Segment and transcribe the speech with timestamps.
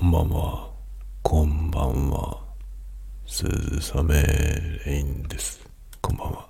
[0.00, 0.70] こんばんは。
[1.20, 2.38] こんばんは。
[3.26, 4.14] 鈴雨
[4.86, 5.60] レインです。
[6.00, 6.48] こんばんは。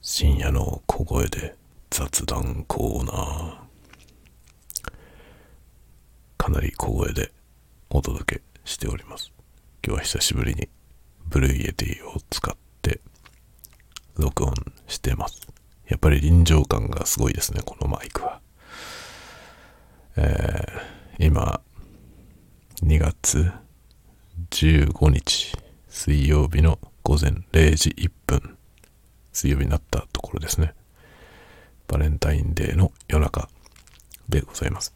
[0.00, 1.54] 深夜の小声で
[1.90, 3.54] 雑談コーナー。
[6.38, 7.30] かなり小声で
[7.90, 9.30] お届けしております。
[9.86, 10.70] 今日は久しぶりに
[11.28, 13.00] ブルーイエティを使って
[14.16, 14.54] 録音
[14.88, 15.46] してます。
[15.86, 18.40] やっぱり臨場感がすごいですね、このマイクは。
[20.16, 21.60] えー、今、
[22.84, 23.52] 2月
[24.50, 25.56] 15日
[25.88, 28.58] 水曜日の午前0時1分。
[29.32, 30.74] 水曜日になったところですね。
[31.86, 33.48] バレンタインデーの夜中
[34.28, 34.92] でございます。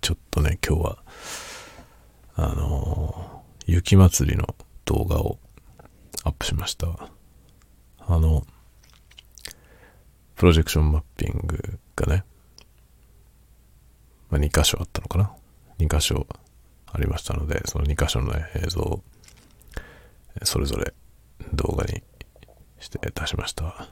[0.00, 0.98] ちょっとね今日は
[2.36, 5.38] あのー雪祭りの動画を
[6.24, 6.88] アップしました。
[7.98, 8.44] あの
[10.36, 12.24] プロジェクションマッピングがね、
[14.30, 15.32] まあ、2箇所あったのかな。
[15.86, 16.26] 2箇所
[16.86, 19.02] ありましたので、その2箇所の、ね、映像を
[20.42, 20.92] それぞれ
[21.52, 22.02] 動画に
[22.78, 23.88] して出しました。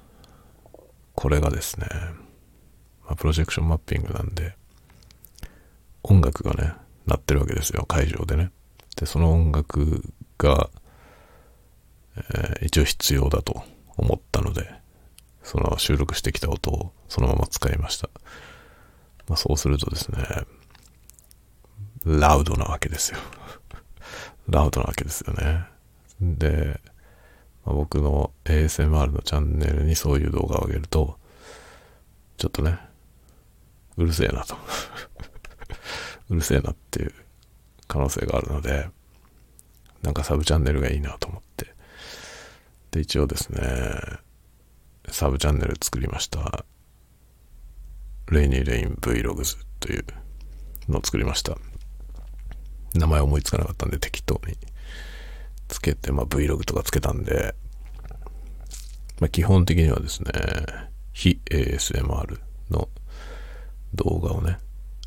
[1.15, 1.87] これがですね、
[3.05, 4.57] まあ、プロジェクションマッピングなんで、
[6.03, 6.75] 音楽がね、
[7.07, 8.51] 鳴ってるわけですよ、会場でね。
[8.97, 10.03] で、その音楽
[10.39, 10.71] が、
[12.17, 13.63] えー一応必要だと
[13.97, 14.71] 思ったので、
[15.43, 18.09] その収録してきた音をそのまま使いました。
[19.29, 20.19] まあ、そうするとですね、
[22.05, 23.19] ラウドなわけですよ。
[24.49, 25.65] ラウドなわけですよね。
[26.21, 26.81] で、
[27.65, 31.19] まあ僕の ASMR のチャンネルにそういう動画を上げると、
[32.37, 32.79] ちょっとね、
[33.97, 34.57] うるせえなと。
[36.31, 37.15] うるせえなっていう
[37.87, 38.89] 可能性があるので、
[40.03, 41.75] なんかサブチャンネルがいいなと思って。
[42.93, 43.61] で、一応ですね、
[45.09, 46.65] サブチャンネル作りました。
[48.31, 50.05] レイニーレイン Vlogs という
[50.89, 51.59] のを作りました。
[52.95, 54.57] 名前思いつかなかったんで適当に。
[55.71, 57.55] つけて、まあ、Vlog とかつけたんで、
[59.21, 60.31] まあ、基本的にはですね、
[61.13, 62.89] 非 ASMR の
[63.95, 64.59] 動画をね、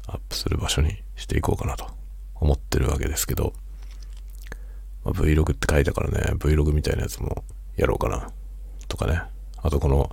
[0.07, 1.87] アップする場所にしていこうかなと
[2.35, 3.53] 思ってるわけですけど、
[5.03, 7.43] まあ、Vlog って書いたからね、Vlog みたいなやつも
[7.75, 8.31] やろうかな
[8.87, 9.21] とかね、
[9.57, 10.09] あとこの、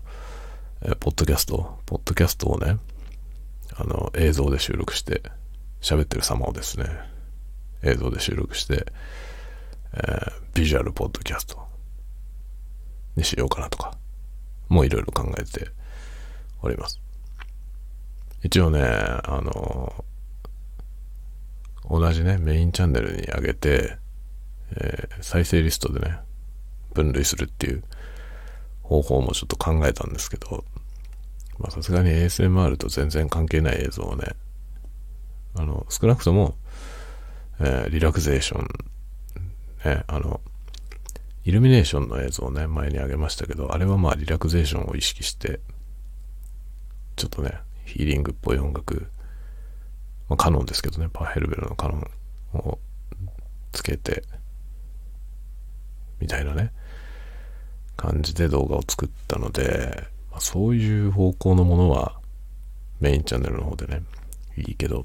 [0.83, 2.79] えポッドキャスト、ポッドキャストをね、
[3.75, 5.23] あの、映像で収録して
[5.81, 6.87] 喋ってる様をですね、
[7.83, 8.87] 映像で収録して、
[9.95, 11.65] えービジュアルポッドキャスト
[13.15, 13.97] にしようかなとか、
[14.69, 15.71] もういろいろ考えて
[16.61, 17.01] おります。
[18.43, 20.05] 一応ね、あの、
[21.89, 23.97] 同じね、メインチャンネルに上げて、
[24.77, 26.19] えー再生リストでね、
[26.95, 27.85] 分類するっていう
[28.83, 30.65] 方法もちょっと考えたんですけど、
[31.59, 34.35] まさすがに ASMR と全然関係ない映像をね、
[35.55, 36.57] あの、少なくとも、
[37.61, 38.69] えーリラクゼーション、
[39.85, 40.41] ね、あの、
[41.45, 45.61] イルミネーションの映像をね、前にあげましたけど、あれはまあリラクゼーションを意識して、
[47.17, 49.11] ちょっとね、ヒーリングっぽい音楽、
[50.29, 52.79] まあ、カノンですけどね、パーヘルベルのカノンを
[53.73, 54.23] つけて、
[56.21, 56.73] みたいなね、
[57.97, 62.19] 感じで動画を作ったので、まあ、そういう方向のものは
[63.01, 64.03] メインチャンネルの方でね、
[64.57, 65.05] いいけど、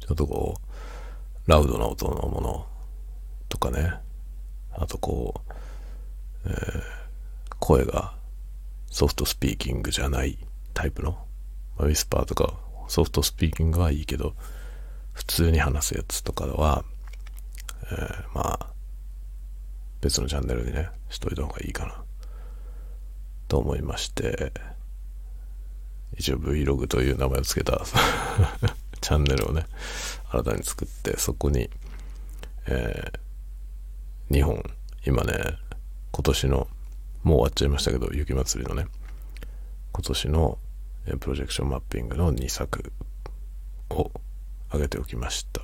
[0.00, 0.61] ちょっとこう、
[1.46, 2.66] ラウドな音のもの
[3.48, 3.94] とかね、
[4.72, 5.42] あとこ
[6.44, 7.02] う、えー
[7.64, 8.12] 声が
[8.90, 10.36] ソフトスピーキングじゃない
[10.74, 11.16] タイプの、
[11.78, 12.54] ウィスパーとか
[12.88, 14.34] ソフトスピーキングはいいけど、
[15.12, 16.84] 普通に話すやつとかは、
[17.84, 18.66] えーまあ、
[20.00, 22.02] 別のチャンネルにね、しといた方がいいかな、
[23.46, 24.52] と思いまして、
[26.18, 27.80] 一応 Vlog という名前を付けた。
[29.02, 29.66] チャンネルをね、
[30.30, 31.68] 新たに作って、そこに、
[32.66, 33.12] え
[34.30, 34.62] 2本、
[35.04, 35.34] 今ね、
[36.10, 36.68] 今年の、
[37.22, 38.86] もう終わっちゃいましたけど、雪まつりのね、
[39.92, 40.58] 今年の
[41.06, 42.92] えプロジェクションマッピングの2作
[43.90, 44.10] を
[44.72, 45.62] 上げておきました。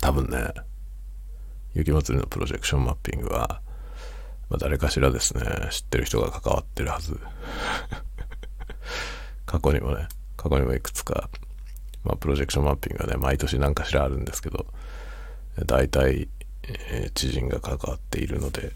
[0.00, 0.52] 多分ね、
[1.74, 3.60] 雪まつりのプロジェクションマッピングは、
[4.48, 7.18] まあ、誰かしらですね、知ってる人が関わってるはず。
[9.44, 11.28] 過去にもね、過去にもいくつか、
[12.04, 14.64] まあ、プロジェクションマッピングはね、毎年何かしらあるんですけど、
[15.66, 16.28] 大体、
[16.62, 18.72] えー知人が関わっているので、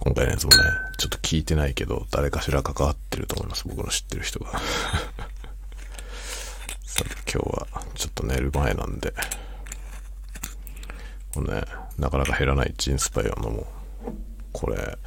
[0.00, 0.58] 今回のやつもね、
[0.98, 3.66] ちょっと聞いてないけど、誰かしら関わってると思います。
[3.66, 4.52] 僕の知ってる人が。
[6.84, 9.14] さて今日はちょっと寝る前なんで、
[11.32, 11.64] このね、
[11.98, 13.66] なかなか減らないジンスパイを飲もう。
[14.52, 14.98] これ、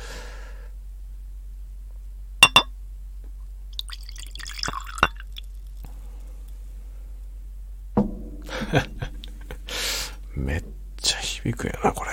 [10.36, 10.64] めっ
[10.98, 12.12] ちゃ響くやな、これ。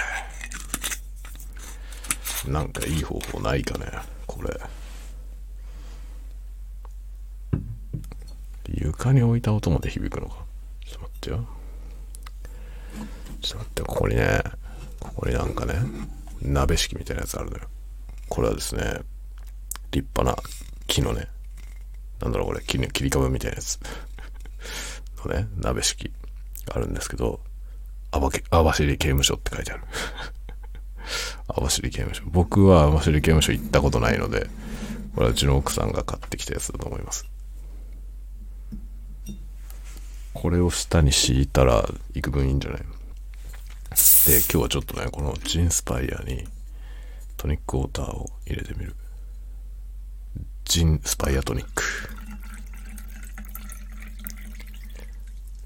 [2.53, 3.87] なんかいい方法ないかね、
[4.27, 4.51] これ。
[8.69, 10.45] 床に置いた音まで響くのか。
[10.87, 11.47] ちょっと待ってよ。
[13.41, 14.43] ちょっと待って、ここにね、
[15.01, 15.75] ここになんかね、
[16.43, 17.69] 鍋敷きみたいなやつあるのよ。
[18.29, 19.01] これはですね、
[19.91, 20.37] 立派な
[20.87, 21.29] 木のね、
[22.21, 23.79] なんだろうこれ、木の切り株みたいなやつ
[25.25, 26.13] のね、鍋敷き
[26.67, 27.41] があるんですけど、
[28.11, 29.85] 網走刑務所って書いてある
[31.49, 32.23] 網走刑務所。
[32.27, 34.49] 僕は網走刑務所行ったことないので、
[35.15, 37.27] これはうちの奥さんが買ってきたやつだと思います。
[40.33, 42.87] これを下に敷いたら幾分いいんじゃないで、
[44.39, 46.47] 今日はちょっとね、このジンスパイアに
[47.37, 48.95] トニックウォーターを入れてみる。
[50.65, 51.83] ジンスパイアトニック。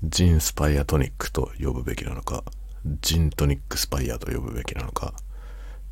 [0.07, 2.45] ジンスパイアトニックと呼ぶべきなのか、
[3.01, 5.15] ジントニックスパイアと呼ぶべきなのか、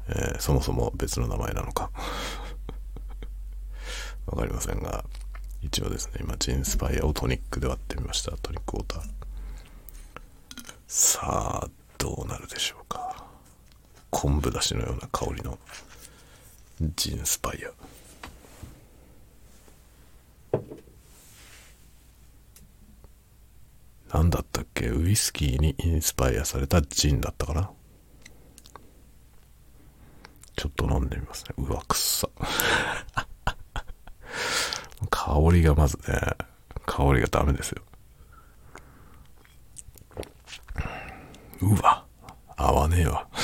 [0.09, 1.91] えー、そもそも別の名前なのか。
[4.27, 5.07] わかりませんが、
[5.63, 8.33] 一応ですね、今、ジンスパイアをトニックで割ってみました。
[8.37, 9.11] トニックウォーター。
[10.89, 13.25] さあ、どうなるでしょうか。
[14.11, 15.59] 昆布だしのような香りの
[16.97, 17.71] ジンスパイア。
[24.13, 24.89] 何だったっけ？
[24.91, 27.71] ウイスキーにインスパイアされたジンだったかな？
[30.55, 31.55] ちょっと飲んでみますね。
[31.57, 32.29] うわ、くっさ。
[35.11, 36.21] 香りがまずね、
[36.87, 37.83] 香りがダメですよ。
[41.63, 42.05] うわ、
[42.57, 43.27] 合わねえわ。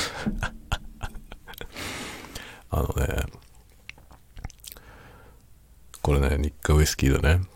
[2.70, 3.24] あのね、
[6.02, 7.46] これね、日課ウイスキーでね、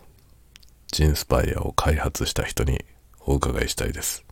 [0.87, 2.83] ジンスパイアを開発した人に
[3.25, 4.23] お伺いしたいです。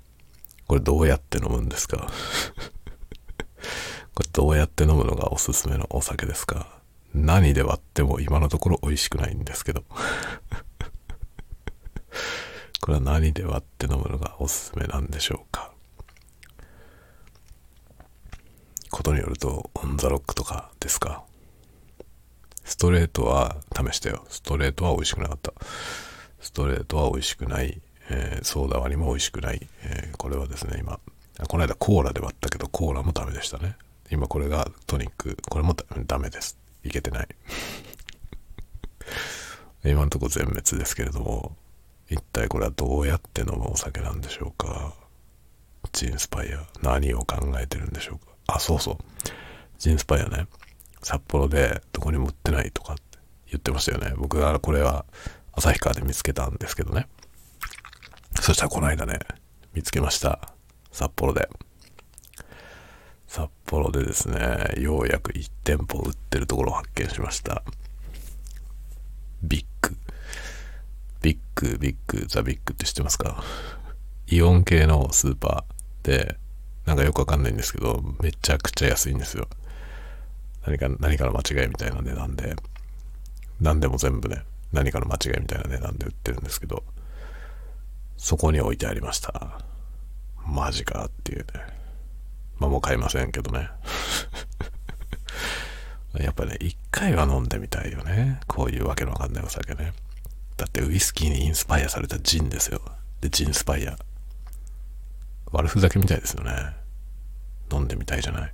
[0.68, 2.08] これどうやって飲むんですか？
[4.14, 6.68] これどうやって飲むのがおすすめのお酒ですか？
[7.14, 9.84] 何で割っても今のところ美味しくないんですけど
[12.82, 15.72] これは何で割って飲むのがおすすめなんでしょうか？
[18.90, 21.24] ことによるとオンザロックとかですか？
[22.64, 24.26] ストレートは試したよ。
[24.30, 25.54] ストレートは美味しくなかった。
[26.40, 27.82] ストレートは美味しくない。
[28.13, 31.00] えー、ソーダ割りも美味しくない、えー、これはですね、今、
[31.48, 33.78] この間コーラで割ったけど、コーラもダメでしたね。
[34.12, 35.75] 今これがトニック、これも
[36.06, 36.58] ダメです。
[36.84, 37.28] いけてない。
[39.86, 41.56] 今のとこ全滅ですけれども、
[42.10, 44.94] 一体これはどうやって飲むお酒なんでしょうか？
[45.94, 48.56] ジンスパイア、何を考えてるんでしょうか？
[48.56, 48.98] あ、そうそう。
[49.80, 50.48] ジンスパイアね、
[51.02, 53.02] 札幌でどこにも売ってないとかって
[53.48, 54.14] 言ってましたよね。
[54.18, 55.06] 僕はこれは
[55.54, 57.07] 旭川で見つけたんですけどね。
[58.39, 59.19] そしたらこの間ね、
[59.74, 60.54] 見つけました。
[60.92, 61.50] 札幌で。
[63.28, 67.63] 札幌でですね、ようやく1店舗売ってるところを発見しました。
[69.44, 69.95] ビッグ。
[71.22, 73.44] ビッグ、ビッグ、ザ・ビッグって知ってますか？
[74.28, 76.38] イオン系のスーパーで、
[76.86, 79.48] なんかよくわかんないんですけど、めちゃくちゃ安いんですよ。
[80.66, 82.56] 何か、何かの間違いみたいな値段で、
[83.60, 84.44] 何でも全部ね、
[84.74, 86.83] 何かの間違いみたいな値段で売ってるんですけど、
[88.21, 89.59] そこに置いてありました。
[90.45, 91.45] マジかっていうね。
[92.59, 93.68] まあもう買いませんけどね。
[96.13, 98.40] やっぱね、一回は飲んでみたいよね。
[98.45, 99.94] こういうわけのわかんないお酒ね。
[100.56, 102.80] だってウイスキーにインスパイアされたジンですよ。
[103.21, 103.97] で、ジンスパイア。
[105.51, 106.75] 悪ふざけみたいですよね。
[107.73, 108.54] 飲んでみたいじゃない。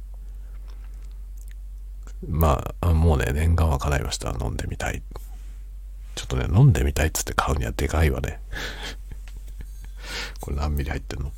[2.25, 4.29] まあ、もうね、念願は叶いました。
[4.29, 5.03] 飲んでみたい。
[6.15, 8.39] ちょっとね、飲んでみたいっつって買うにはでかいわね。
[10.39, 11.31] これ何ミリ入ってんの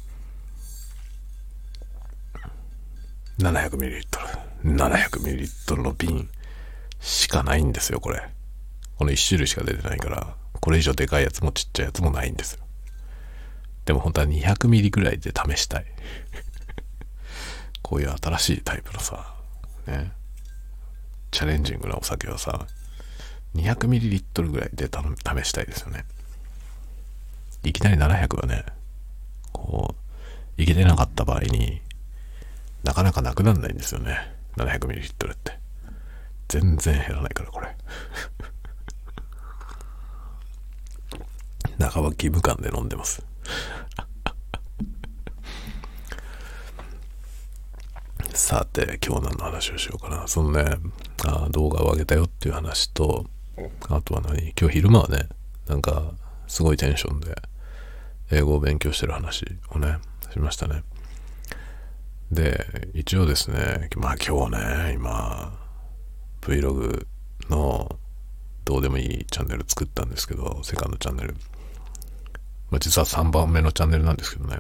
[3.40, 4.04] ?700ml。
[4.64, 6.30] 700ml の瓶
[7.00, 8.30] しかないんですよ、これ。
[8.98, 12.66] この1種類しか出てないから、これ以上でかいやつもちっちゃいやつもないんですよ。
[13.86, 15.86] でも本当は 200ml ぐらいで試したい。
[17.82, 19.34] こういう新しいタイプのさ、
[19.88, 20.12] ね、
[21.32, 22.68] チャレンジングなお酒はさ、
[23.56, 26.06] 200ml ぐらいで試したいですよね。
[27.64, 28.66] いきなり700はね、
[29.52, 29.96] こ
[30.58, 31.82] う、いけてなかった場合に
[32.84, 34.36] なかなかなくならないんですよね。
[34.58, 35.60] 700ml って。
[36.48, 37.76] 全然減らないから、これ。
[41.80, 43.24] 半ば義務感で飲んでます。
[48.34, 50.28] さて、今日何の話をしようかな。
[50.28, 50.78] そのね、
[51.26, 53.26] あ動画を上げたよっていう話と、
[53.90, 54.54] あとは何？
[54.60, 55.30] 今日昼間はね、
[55.68, 56.12] なんか、
[56.48, 57.36] すごいテンションで、
[58.32, 59.98] 英語を勉強してる話をね、
[60.32, 60.84] しましたね。
[62.32, 65.58] で、一応ですね、まあ今日ね、今、
[66.42, 67.06] Vlog
[67.50, 67.98] の
[68.66, 71.36] どうでもいいチャンネル作ったんですけど、セカンドチャンネル。
[72.70, 74.60] まあ実は3番目のチャンネルなんですけどね。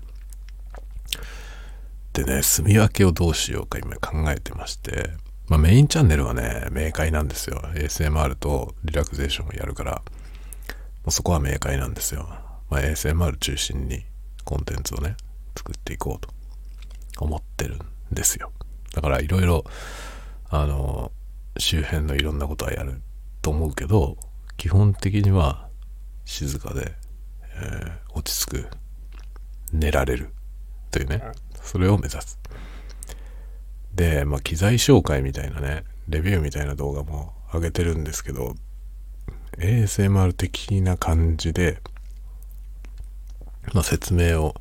[2.13, 5.11] でね、住み分けをどうしようか今考えてまして、
[5.47, 7.61] まあメインチャンネルはね、明快なんですよ。
[7.75, 10.01] ASMR とリラクゼーションをやるから、も
[11.07, 12.49] うそこは明快なんですよ。
[12.69, 14.05] まあ ASMR 中心に
[14.43, 15.15] コンテンツをね、
[15.55, 16.29] 作っていこうと
[17.23, 17.79] 思ってるん
[18.11, 18.51] ですよ。
[18.93, 19.63] だからいろいろ、
[20.49, 21.11] あの、
[21.57, 23.01] 周辺のいろんなことはやる
[23.41, 24.17] と思うけど、
[24.57, 25.67] 基本的には
[26.25, 26.93] 静かで、
[27.41, 28.67] えー、落ち着く、
[29.71, 30.33] 寝られる
[30.91, 31.21] というね、
[31.61, 32.39] それを目指す。
[33.93, 38.55] で、まあ、機材紹介みたいなね、レビューみたいな動画も上げてるんですけど、
[39.57, 41.81] ASMR 的な感じで、
[43.73, 44.55] まあ、説明を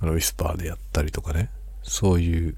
[0.00, 1.50] あのウィスパーでやったりとかね、
[1.82, 2.56] そういう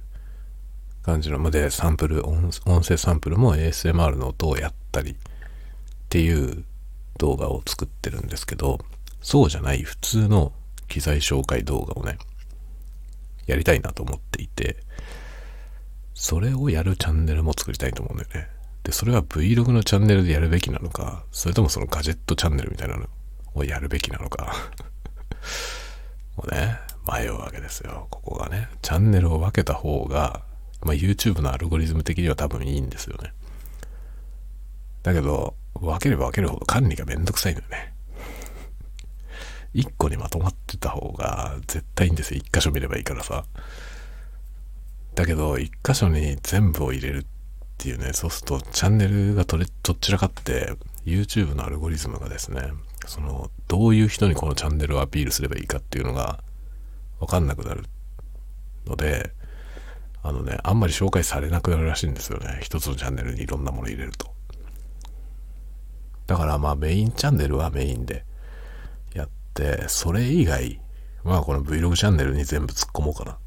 [1.02, 2.50] 感じの、まで、サンプル、音
[2.82, 5.14] 声サンプルも ASMR の音をやったりっ
[6.08, 6.64] ていう
[7.18, 8.78] 動画を作ってるんですけど、
[9.22, 10.52] そうじゃない普通の
[10.88, 12.18] 機材紹介動画をね、
[13.46, 14.76] やりたいなと思っていて、
[16.14, 18.48] それをやるチャンネルも作りたいと思うんだよね。
[18.82, 23.06] で、それは Vlog のチャンネルでやるべきなのか、それともそのガジェットチャンネルみたいなの
[23.54, 24.54] をやるべきなのか
[26.36, 26.78] もうね、
[27.10, 28.08] 迷うわけですよ。
[28.10, 28.68] ここがね。
[28.82, 30.42] チャンネルを分けた方が、
[30.82, 33.32] まあ、YouTube のアルゴリズム的には多分いいんですよね。
[35.02, 37.94] だけど、分ければ分けるほど管理がめんどくさいのよね。
[39.72, 42.38] 一個にまとまってた方が絶対いいんですよ。
[42.38, 43.44] 一箇所見ればいいからさ。
[45.14, 47.26] だけど、一箇所に全部を入れるっ
[47.78, 50.74] ていうね、そうするとチャンネルがとれ、とっちらかって、
[51.04, 52.62] YouTube のアルゴリズムがですね、
[53.06, 56.42] その、どういう人にこのチャンネルをアピールすればいいかっていうのが、
[57.20, 57.84] わかんなくなる
[58.86, 59.32] ので、
[60.22, 62.58] あのね、あんまり紹介されなくなるらしいんですよね。
[62.62, 64.34] 一つのチャンネルにいろんなもの入れると。
[66.26, 68.24] だからまあメインチャンネルはメインで
[69.14, 70.80] やって、それ以外
[71.22, 73.38] はこの Vlog チャンネルに全部突っ込もうかな。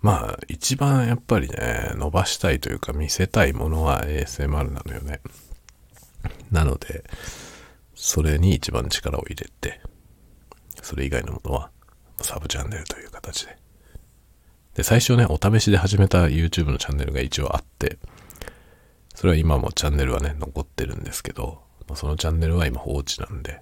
[0.00, 5.20] まあ、一番やっぱりね、伸ばしたいというか見せたいものは ASMR なのよね。
[6.50, 7.04] なので、
[7.94, 9.80] それに一番力を入れて、
[10.82, 11.70] それ以外のものは
[12.20, 13.56] サブチャンネルという形で。
[14.74, 17.98] で、最初ね、お試しで始めた YouTube のチャンネルが一応あって、
[19.14, 21.60] それは今もチャンネルはね、残ってるんですけど、
[21.94, 23.60] そのチャンネルは今放置なんで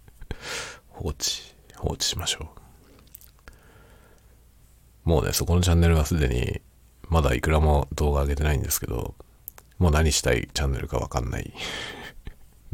[0.90, 2.55] 放置、放置しましょう。
[5.06, 6.60] もうね、そこのチャンネルはすでに、
[7.08, 9.14] まだいくらも動画上げてないんですけど、
[9.78, 11.54] もう何したいチャンネルかわかんない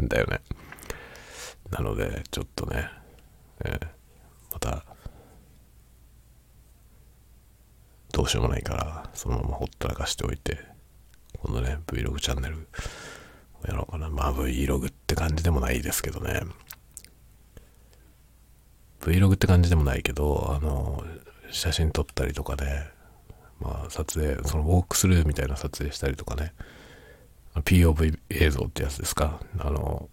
[0.01, 0.41] ん だよね。
[1.71, 2.89] なので、ちょっとね、
[3.67, 3.87] えー、
[4.51, 4.87] また、
[8.13, 10.59] どうしようもないから、そのままほったらかしておいて、
[11.39, 14.09] 今度ね、Vlog チャンネルをやろうかな。
[14.09, 16.41] まあ Vlog って感じでもないですけどね。
[19.01, 21.05] Vlog って感じでもないけど、あの、
[21.53, 22.89] 写真撮ったりとかね、
[23.61, 26.53] まあ撮影、そのウォークスルーみたいな撮影したりとかね、
[27.55, 29.41] POV 映像ってやつですか。
[29.59, 30.09] あの、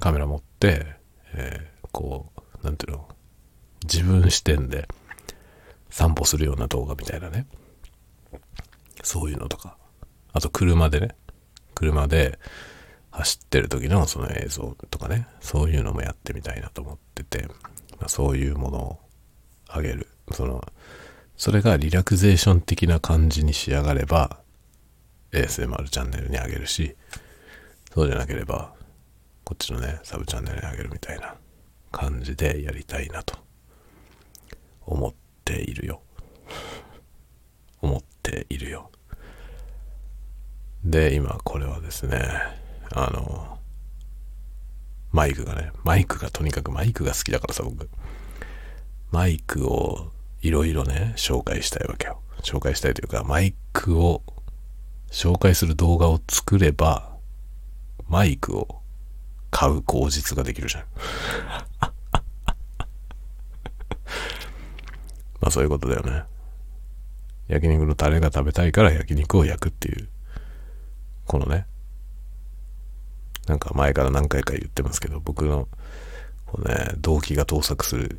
[0.00, 0.86] カメラ持って、
[1.34, 3.08] えー、こう、なんていうの、
[3.84, 4.88] 自分視点で
[5.90, 7.46] 散歩するような動画みたいなね。
[9.02, 9.76] そういうのとか。
[10.32, 11.14] あと車でね、
[11.74, 12.38] 車で
[13.10, 17.46] 走ってる時のその映像とかね、そういうのもやってみたいなと思ってて、
[17.98, 18.98] まあ、そういうものを
[19.68, 20.08] あげる。
[20.34, 20.64] その、
[21.36, 24.40] それがリラクゼーション的な感じに仕上がれば、
[25.32, 26.96] ASMR チャンネルにあげるし、
[27.94, 28.74] そうじゃなければ、
[29.44, 31.34] こっちのね、サブチャンネルにあげるみたいな
[31.92, 33.38] 感じでやりたいなと
[34.84, 36.02] 思っているよ。
[37.80, 38.90] 思っているよ。
[40.84, 42.18] で、今これはですね、
[42.92, 43.58] あの、
[45.12, 47.88] マイクがね、マイクがとにかくマイクが好きだからさ、僕。
[49.10, 50.12] マイクを
[50.48, 52.22] いろいろね、紹介したいわけよ。
[52.42, 54.22] 紹介したいというか、マイクを
[55.10, 57.18] 紹介する動画を作れば、
[58.08, 58.80] マイクを
[59.50, 60.84] 買う口実ができるじゃん。
[65.40, 66.22] まあそういうことだよね。
[67.48, 70.08] 焼肉のタレが食べたいから焼肉を焼くっていう、
[71.26, 71.66] このね、
[73.46, 75.68] なんか前から何回か言ってますけど、僕の、
[76.46, 78.16] このね、動機が盗作するっ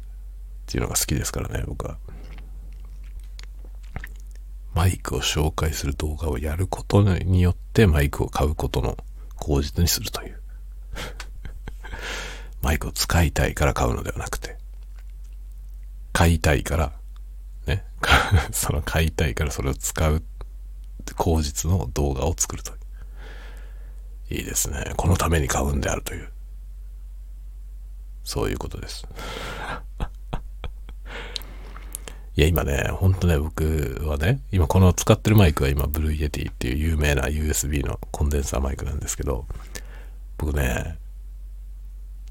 [0.67, 1.98] ていうのが好きですからね、僕は。
[4.79, 8.95] マイクを紹介する動画をやることによってマイクを買うことの
[9.36, 10.41] 口実にするという。
[12.63, 14.57] マイクを使いたいから買うのではなくて、
[16.13, 16.93] 買いたいから、
[17.65, 17.83] ね、
[18.53, 20.24] その買いたいからそれを使う
[21.13, 22.71] 口実の動画を作ると。
[22.71, 22.79] いう。
[24.38, 24.93] いいですね。
[24.95, 26.31] このために買うんであるという。
[28.24, 29.05] そういうことです。
[32.36, 39.45] いや、今ね、ほんとね、僕はね、今この使ってるマイクは今、ブルーイエティっていう有名な USB のコンデンサーマイクなんですけど、
[40.38, 40.98] 僕ね、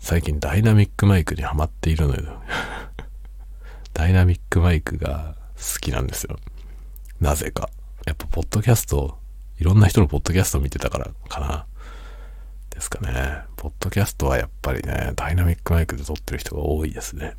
[0.00, 2.42] 最近ダイナミックマイクにはまっているのよ。
[3.92, 6.38] ダイナミックマイクが好きなんですよ。
[7.20, 7.68] なぜか。
[8.06, 9.18] やっぱ、ポッドキャスト、
[9.58, 11.66] いろんな人のポッドキャストを見てたからかな。
[12.70, 13.42] ですかね。
[13.56, 17.34] ポッドキャストはやっぱりね、ダイナミックマイクで撮ってる人が多いですね。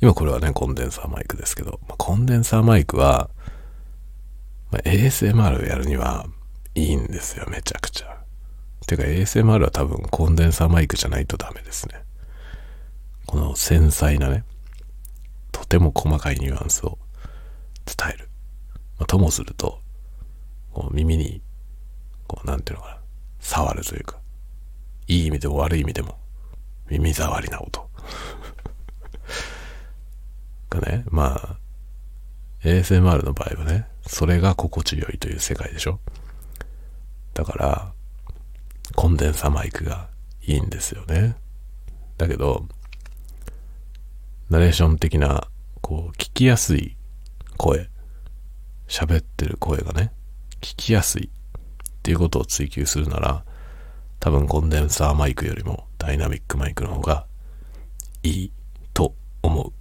[0.00, 3.30] 今これはね、コンデンサーマイクですけど、まあ、コンデンサーマイクは、
[4.70, 6.26] まあ、ASMR をやるには
[6.74, 8.18] いいんですよ、めちゃくちゃ。
[8.86, 12.02] てか ASMR は多分コンデンサーマイクじゃないとダメですね。
[13.26, 14.44] この繊細なね、
[15.50, 16.98] とても細かいニュアンスを
[17.86, 18.28] 伝える。
[18.98, 19.80] まあ、ともすると、
[20.72, 21.40] こう耳に
[22.26, 22.98] こう、なんていうのかな、
[23.40, 24.18] 触るというか、
[25.06, 26.18] いい意味でも悪い意味でも、
[26.88, 27.88] 耳障りな音。
[30.80, 31.56] がね、まあ、
[32.62, 36.00] ASMR の場合はね、それが心地よいという世界でしょ
[37.34, 37.92] だから、
[38.94, 40.08] コンデンサマイクが
[40.42, 41.36] いいんですよね。
[42.18, 42.66] だけど、
[44.48, 45.48] ナレーション的な、
[45.80, 46.96] こう、聞きやすい
[47.56, 47.90] 声、
[48.88, 50.12] 喋ってる声がね、
[50.60, 53.44] 聞きやすいっていうことを追求するなら、
[54.20, 57.26] 多分コンデンサーマイクよりもダイナミックマイクの方が
[58.22, 58.52] いい
[58.94, 59.72] と思う。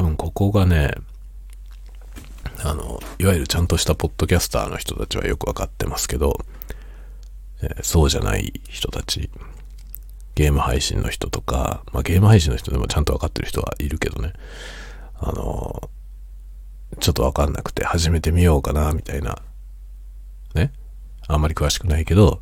[0.00, 0.92] 多分ここがね、
[2.64, 6.40] あの、いわゆるちゃんとしたポッドキャスターの人たちはよくわかってますけど、
[7.60, 9.28] えー、そうじゃない人たち、
[10.34, 14.32] ゲーム配信の人とか、まあゲーム配信の人でもちゃんとわかってる人はいるけどね、
[15.18, 15.90] あの、
[16.98, 19.42] ちょっとわかんなくて始めてみようかな、みたいな。
[20.54, 20.72] ね。
[21.28, 22.40] あんまり詳しくないけど、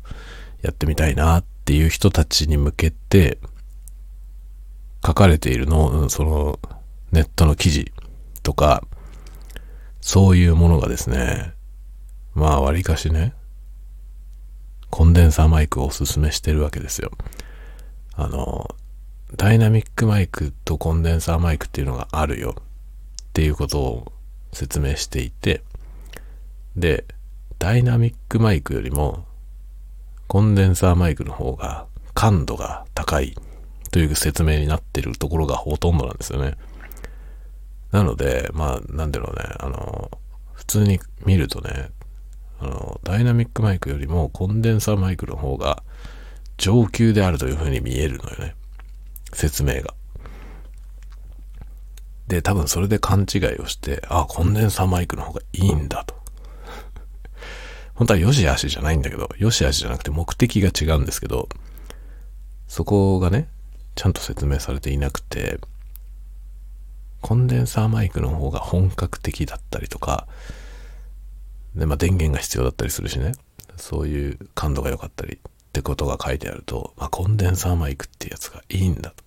[0.61, 3.37] やってみたいなっていう人たちに向けて、
[5.05, 6.59] 書かれているの、その、
[7.11, 7.91] ネットの記事
[8.43, 8.83] とか、
[10.01, 11.53] そういうものがですね、
[12.33, 13.33] まあ、割かしね、
[14.89, 17.11] コンデンサーマイクをおすすめしてるわけですよ。
[18.15, 18.75] あの、
[19.35, 22.63] ダイナミックマイクとコンデンサーマイクっていうのがあるよっ
[23.33, 24.11] ていうことを
[24.51, 25.63] 説明していて、
[26.75, 27.05] で、
[27.59, 29.25] ダイナミックマイクよりも、
[30.27, 33.35] コンデンサーマイクの方が感度が高い
[33.91, 36.55] という説明になってるところがほとんどなんですよね。
[37.91, 40.11] なので、まあ、なんだろうね、あの、
[40.53, 41.89] 普通に見るとね、
[42.59, 45.83] あの、ダイナミックマイクよりもコンデンサーマイクの方が
[46.57, 48.55] 上級であるという風に見えるのよね。
[49.33, 49.93] 説明が。
[52.27, 56.15] で、多分それで勘違いをして、あ、コンデンサーマイクの方がいいんだと。
[57.95, 61.49] 本当は良し悪しじゃないんだけど、良し悪しじゃなくて目的が違うんですけど、
[62.67, 63.49] そこがね、
[63.95, 65.59] ちゃんと説明されていなくて、
[67.21, 70.27] コンデンサーマイクの方が本格的だったりとか、
[71.75, 73.33] で、まあ電源が必要だったりするしね、
[73.77, 75.39] そういう感度が良かったりっ
[75.71, 79.23] てことが書いてあると、まあコンデンサーマイクってやつがいいんだと。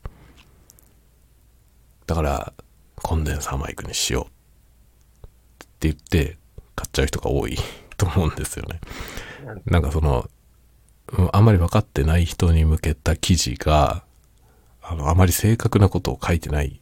[2.07, 2.52] だから、
[2.96, 6.37] コンデンサーマイクにしようって言って
[6.76, 7.57] 買っちゃう人が多い
[7.96, 8.81] と思うんですよね。
[9.64, 10.28] なんかその、
[11.33, 14.05] あんまり分かってない人に向けた記事が、
[14.83, 16.82] あの、あまり正確なことを書いてない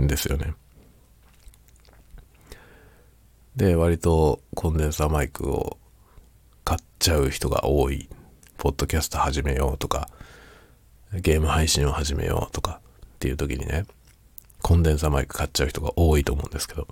[0.00, 0.54] んですよね。
[3.56, 5.78] で、割とコンデンサーマイクを
[6.64, 8.08] 買っちゃう人が多い。
[8.56, 10.08] ポッドキャスト始めようとか、
[11.12, 13.84] ゲーム配信を始めようとかっていう時にね、
[14.62, 16.86] コンデンサーマイク買っちゃう人が多いと思うんですけど、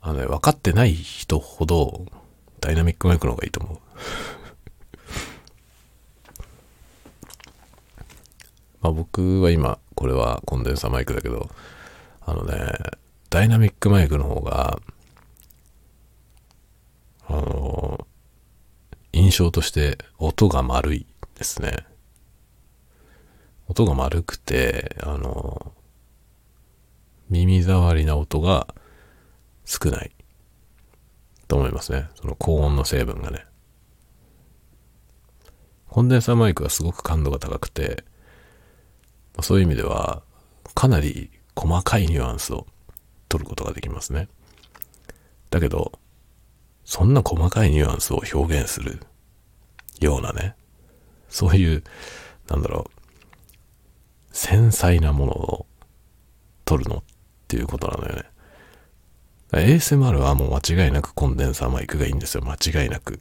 [0.00, 2.06] あのね、分かってない人ほど
[2.60, 3.78] ダイナミックマイクの方がいいと思う。
[8.84, 11.48] まあ僕は今、これはコンデンサーマイクだけど、
[12.20, 12.54] あのね、
[13.30, 14.78] ダイナミックマイクの方が、
[17.26, 18.06] あの、
[19.14, 21.86] 印象として音が丸いですね。
[23.68, 25.72] 音が丸くて、あの、
[27.30, 28.74] 耳障りな音が
[29.64, 30.10] 少ない
[31.48, 32.10] と思いますね。
[32.16, 33.46] その高音の成分がね。
[35.88, 38.04] コンデンサーマイクはすごく感度が高くて、
[39.42, 40.22] そういう意味では
[40.74, 42.66] かなり細かいニュアンスを
[43.28, 44.28] 取ることができますね。
[45.50, 45.92] だけど、
[46.84, 49.00] そんな細かいニュアンスを表現する
[50.00, 50.54] ようなね、
[51.28, 51.82] そういう、
[52.48, 52.90] なんだろう、
[54.32, 55.66] 繊細なものを
[56.64, 57.02] 撮るのっ
[57.48, 58.24] ていうことなのよね。
[59.52, 62.42] ASMR はもう間違いなくコンデンサーマイクがいいんですよ。
[62.44, 63.20] 間違いなく。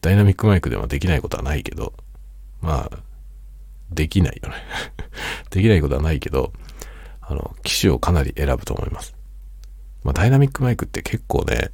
[0.00, 1.94] ダイナミックマイクでもできないことはないけど、
[2.60, 2.98] まあ、
[3.94, 4.56] できないよね
[5.50, 6.52] できないことはないけど、
[7.20, 9.14] あの、機種をかなり選ぶと思います。
[10.02, 11.70] まあ、ダイナミックマイクって結構ね、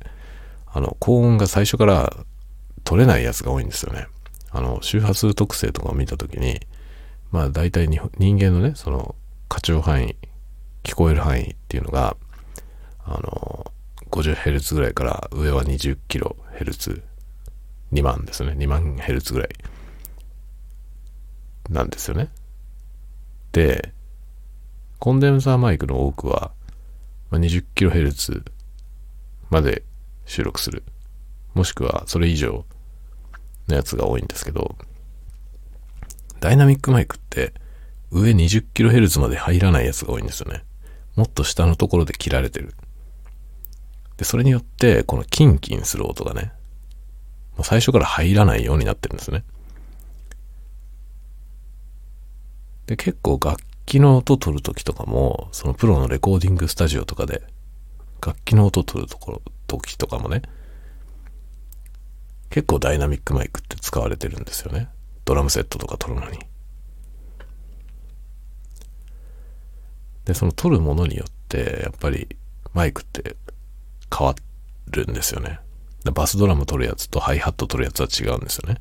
[0.67, 2.15] あの、高音が最初から
[2.85, 4.07] 取れないやつが多いんですよね。
[4.51, 6.61] あの、周波数特性とかを見たときに、
[7.31, 9.15] まあ大体人間のね、その、
[9.49, 10.17] 過聴範囲、
[10.85, 12.17] 聞こえる範囲っていうのが、
[13.05, 13.73] あの、
[14.11, 17.03] 50Hz ぐらいから上は 20kHz、
[17.93, 18.53] 2万ですね。
[18.53, 19.49] 2万 Hz ぐらい
[21.71, 22.29] なんですよね。
[23.53, 23.93] で、
[24.99, 26.53] コンデンサーマイクの多くは、
[27.31, 28.43] ま、20kHz
[29.49, 29.83] まで
[30.27, 30.83] 収録する。
[31.55, 32.65] もしくはそれ以上
[33.69, 34.77] のやつが多いんですけど、
[36.41, 37.55] ダイナミックマイクって
[38.11, 40.65] 上 20kHz まで入らないやつが多いんですよね。
[41.17, 42.75] もっと下のところで切られてる。
[44.17, 46.53] で、それによって、このキンキンする音がね、
[47.63, 49.45] 最初から入らないようになってるんですね。
[52.90, 57.40] で、結構楽器の音取るときとかも、そのプロのレコーディングスタジオとかで、
[58.20, 60.42] 楽器の音取るところ、時とかもね、
[62.50, 64.88] 結構ダイナミックマイクって使われてるんですよね。
[65.24, 66.40] ドラムセットとか撮るのに。
[70.24, 72.26] で、その撮るものによって、やっぱり
[72.74, 73.37] マイクって
[74.12, 74.35] 変わ
[74.88, 75.61] るんですよね。
[76.12, 78.81] バスドラム撮るやつとハイハット撮るやつは違うんですよね。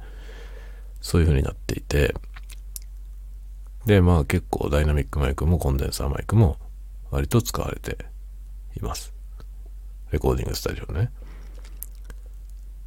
[0.99, 2.15] そういう風になっていて、
[3.89, 6.57] で、まあ結構ダイナミックマイクもコンデンサーマイクも
[7.09, 8.05] 割と使われて
[8.77, 9.15] います。
[10.11, 11.09] レコーディングスタジオね。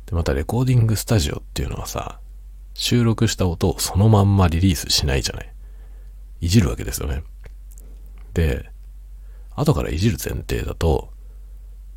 [0.07, 2.21] で、またレコーディングスタジオっていうのはさ、
[2.75, 5.53] 収録した音をそのまんまリリースしないじゃない。
[6.41, 7.25] いじるわけですよね。
[8.33, 8.71] で、
[9.57, 11.13] 後からいじる前提だと、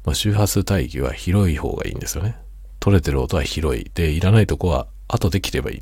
[0.03, 2.39] まあ、周波数帯域は広い方がいいんですよね。
[2.79, 3.91] 取れてる音は広い。
[3.93, 5.81] で、いらないとこは後で切ればいい。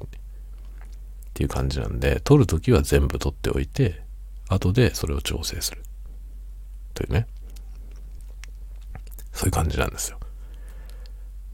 [1.34, 4.04] っていう感じなんで、取るときは全部取っておいて、
[4.50, 5.82] 後でそれを調整する。
[6.94, 7.26] というね。
[9.32, 10.20] そういう感じなんですよ。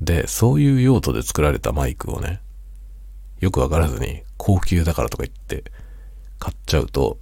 [0.01, 2.41] で、そういう用途で作られたマイクをね、
[3.39, 5.71] よくわからずに高級だからとか言って
[6.39, 7.17] 買っちゃうと、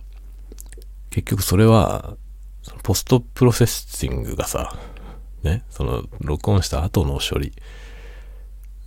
[1.11, 2.17] 結局それは、
[2.81, 4.75] ポストプロセッシングがさ、
[5.43, 7.53] ね、その録音した後の処理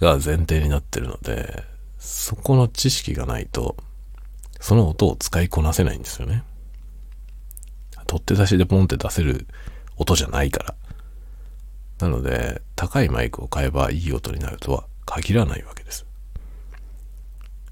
[0.01, 1.70] が前提になってるので、
[2.01, 3.77] そこの知識がないと、
[4.59, 6.43] その音を使いこなせないんですよね。
[8.07, 9.47] 取って出しでポンって出せる
[9.97, 10.75] 音じゃないから。
[12.01, 16.07] なので、高いマイクを買えばいい音になるとは限らないわけです。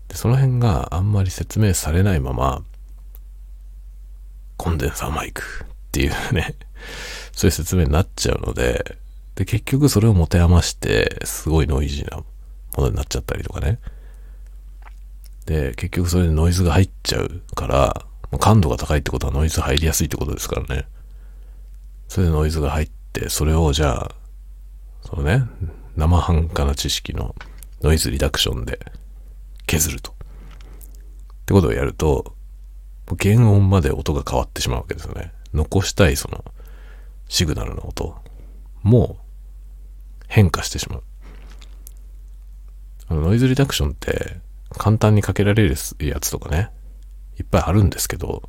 [0.09, 2.63] でその辺があんまり説明されないまま、
[4.59, 6.55] コンデンサーマイクっていうね、
[7.33, 8.99] そういう説明になっちゃうので、
[9.37, 12.25] で、結局それを持て余して、すごいノイジーなも
[12.77, 13.79] のになっちゃったりとかね。
[15.49, 18.05] で、結局それでノイズが入っちゃうから、
[18.39, 20.87] 感度が高いってことはノイズ入りやすいってことですからね。
[22.07, 24.15] それでノイズが入って、それをじゃあ、
[25.07, 25.45] そのね、
[25.97, 27.35] 生半可な知識の
[27.81, 28.79] ノイズリダクションで
[29.67, 30.13] 削ると。
[30.13, 30.15] っ
[31.47, 32.35] てことをやると、
[33.19, 35.33] 原音まで音が変わってしまうわけですよね。
[35.55, 36.45] 残したいその
[37.27, 38.15] シグナルの音
[38.83, 39.17] も
[40.27, 41.03] 変化してしまう。
[43.07, 44.47] あのノイズリダクションって
[44.79, 46.71] 簡単にかけられるやつとかね、
[47.39, 48.49] いっぱいあるんですけど、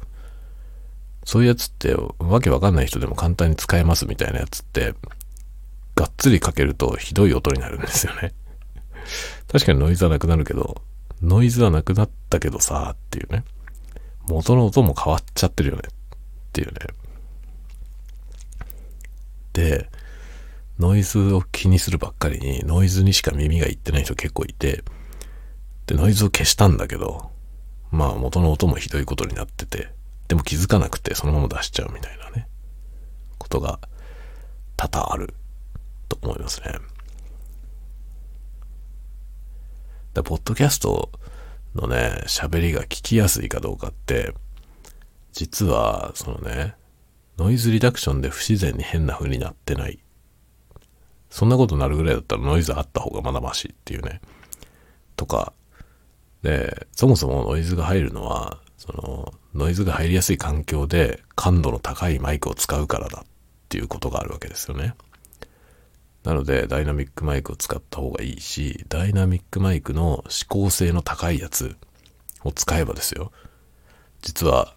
[1.24, 4.96] そういうやつってわけわかんない人でも簡単に使えますみたいなやつって、
[5.96, 8.34] がっつりかけるとひどい音になるんですよね。
[9.52, 10.82] 確かにノイズはなくなるけど、
[11.22, 13.44] ノイズはなくなったけどさ、っていうね。
[14.28, 15.82] 元の音も変わっちゃってるよね。
[15.88, 15.92] っ
[16.54, 16.74] ていうね。
[19.54, 19.90] で、
[20.80, 24.84] ノイズを気にするばっかりに、ノイズにしか耳がいってない人結構いて、
[25.90, 27.32] で、ノイズを消したんだけど、
[27.90, 29.90] まあ元の音もひどいことになってて、
[30.28, 32.48] でも気づかなくてそのまま出しちゃうみたいなね、
[33.40, 33.80] ことが
[34.78, 35.34] 多々ある
[36.08, 36.74] と思いますね。
[40.14, 41.10] だポッドキャスト
[41.74, 44.36] のね、喋りが聞きやすいかどうかって、
[45.34, 46.76] 実は、そのね、
[47.40, 49.98] ノイズリダクションで不自然に変な風になってない。
[51.32, 54.22] そんなことになるぐらいだったらノイズあった方がまだましっていうね。
[55.16, 55.54] とか、
[56.44, 63.26] で、そもそもノイズが入るのは、その、ノイズが入りやすい環境で感度の高いマイクを使うからだっ
[63.68, 64.96] ていうことがあるわけですよね。
[66.24, 71.76] なので、ダイナミックマイクを使った方がいいし、ダイナミックマイクの指向性の高いやつ
[72.44, 73.32] を使えばですよ。
[74.22, 74.74] 実は、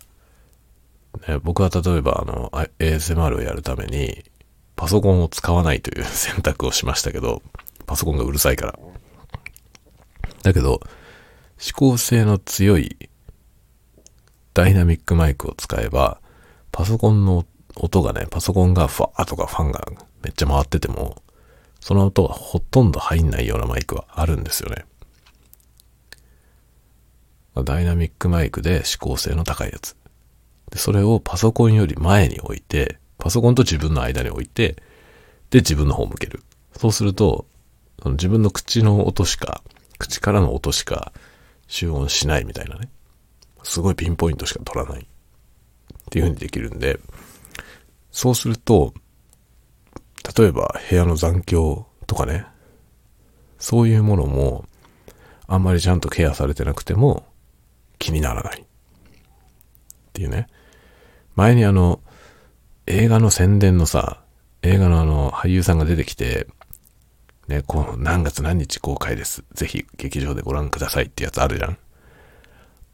[1.28, 4.24] ね、僕は例えばあの ASMR をやるために
[4.76, 7.42] パソコンを使わないという 選択をしましたけど、
[7.86, 8.78] パソコンがうるさいから。
[10.42, 10.80] だけど、
[11.62, 13.08] 指向性の強い
[14.52, 16.20] ダイナミックマイクを使えば、
[16.72, 17.46] パソコンの
[17.76, 19.86] 音がね、パソコンがファーとかファンが
[20.24, 21.22] めっちゃ回ってても、
[21.78, 24.84] その音はほとんど入んないようなマイクはあるんですよね。
[27.64, 29.94] ダイナミックマイクで指向性の高いやつ。
[30.70, 34.82] でそれをパソコンより前に置いて、パソコンと自分の間に置いて、
[35.50, 36.42] で自分の方向ける。
[36.76, 37.46] そうすると、
[38.02, 39.62] その自分の口の音しか、
[39.98, 41.12] 口からの音しか
[41.72, 42.90] 集音しないみたいなね。
[43.62, 45.02] すごいピンポイントしか取らない。
[45.02, 45.06] っ
[46.10, 47.00] ていう風にできるんで、
[48.10, 48.92] そうすると、
[50.36, 52.44] 例えば部屋の残響とかね、
[53.58, 54.66] そういうものも
[55.46, 57.24] あんまりちゃんとケアされてなくても
[57.98, 58.60] 気にならない。
[58.60, 58.64] っ
[60.12, 60.48] ていうね。
[61.36, 62.00] 前にあの、
[62.86, 64.20] 映画の宣伝のさ、
[64.60, 66.48] 映画のあの、俳優さんが出てきて、
[67.48, 69.44] ね、こう、何月何日公開です。
[69.54, 71.78] ぜひ劇場でご覧くださいってやつあるじゃん。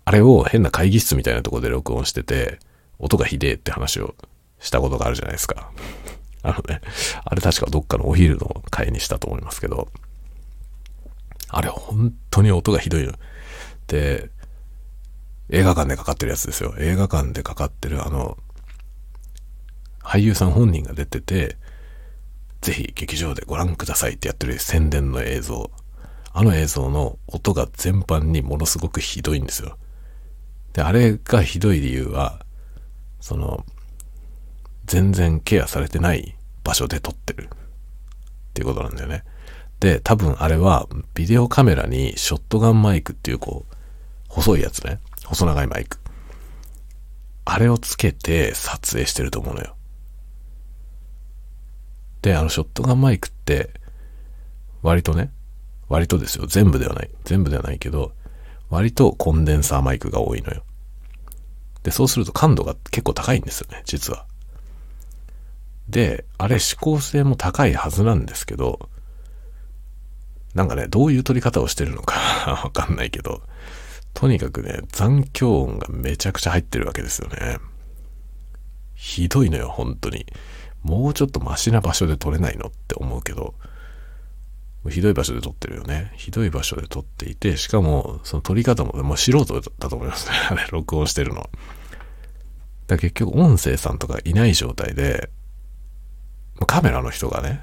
[0.04, 2.58] あれを変な会議室みたいなとこで録音してて、
[2.98, 4.14] 音がひでえって話を
[4.58, 5.70] したことがあるじゃないですか。
[6.42, 6.80] あのね、
[7.24, 9.88] あれ確かどっかのお昼の会にしたと思いますけど、
[11.48, 13.12] あれ本当に音がひどいの。
[13.86, 14.30] で、
[15.50, 16.74] 映画館でかかってるやつですよ。
[16.78, 18.38] 映画館でかかってるあの、
[20.00, 21.58] 俳優さん本人が出てて、
[22.60, 25.70] ぜひ劇場でご覧くださいってやってる宣伝の映像。
[26.32, 29.76] あの映像の音が全般にものすごくひどいんですよ。
[30.72, 32.44] で、あれがひどい理由は、
[33.20, 33.64] その、
[34.86, 37.48] 全然ケアされてない場所で撮ってるっ
[38.54, 39.24] ていうことなんだよね。
[39.80, 43.74] で、多分あれはビデオカメラにショットガンマイクっていうこう、
[44.28, 45.00] 細いやつね。
[45.24, 45.98] 細長いマイク。
[47.44, 49.74] あれをつけて撮影してると思うのよ。
[52.22, 53.70] で、あのショットガンマイクって、
[54.82, 55.30] 割とね、
[55.88, 56.46] 割とですよ。
[56.46, 57.10] 全部ではない。
[57.24, 58.12] 全部ではないけど、
[58.70, 60.62] 割とコンデンサーマイクが多いのよ。
[61.82, 64.26] で、そうすると感度が結構高いんですよね、実は。
[65.88, 68.90] で、あれ指向性も高いはずなんですけど、
[70.54, 72.16] なんかね、どういう撮り方をしてるのか
[72.64, 73.42] わかんないけど、
[74.12, 77.58] とにかくね、残響音がめちゃくちゃ入ってるわけですよね。
[78.94, 80.26] ひどいのよ、本当に。
[80.82, 83.54] もうちょっとマシな場所で撮れないのって思うけど、
[84.88, 86.12] ひどい場所で撮ってるよね。
[86.16, 90.36] ひどい場所で撮っていて、しかも、その撮り方も、もう素人だと思いますね。
[90.50, 91.50] あれ、録音してるの。
[92.86, 95.30] だ結局、音声さんとかいない状態で、
[96.66, 97.60] カメラの人がね、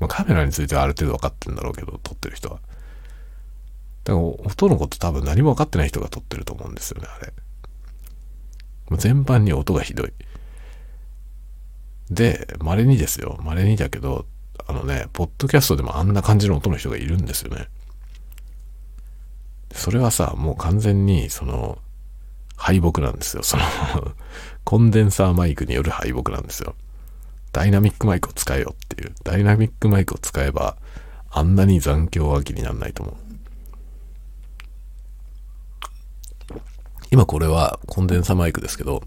[0.00, 2.60] まあ、カメラについてはある程度分かってるんだろうけど、撮ってる人は。
[4.04, 7.32] だから音のこと多分何も分かってない人が撮ってると思うんですよね、あれ。
[8.96, 10.12] 全般に音がひどい。
[12.10, 13.38] で、稀にですよ。
[13.42, 14.26] 稀にだけど、
[14.66, 17.68] あのね、ポッドキャストでもあんな感じの音の人がいるんですよね。
[19.72, 21.78] それはさ、もう完全に、その、
[22.56, 23.42] 敗北なんですよ。
[23.42, 23.62] その
[24.64, 26.74] コンデンサーマイクによる敗北なんですよ。
[27.52, 29.14] ダイナミックマイクを使えよっていう。
[29.24, 30.76] ダイナミックマイクを使えば、
[31.30, 33.16] あんなに残響は気にならないと思う。
[37.10, 39.02] 今これはコンデンサーマイクですけど、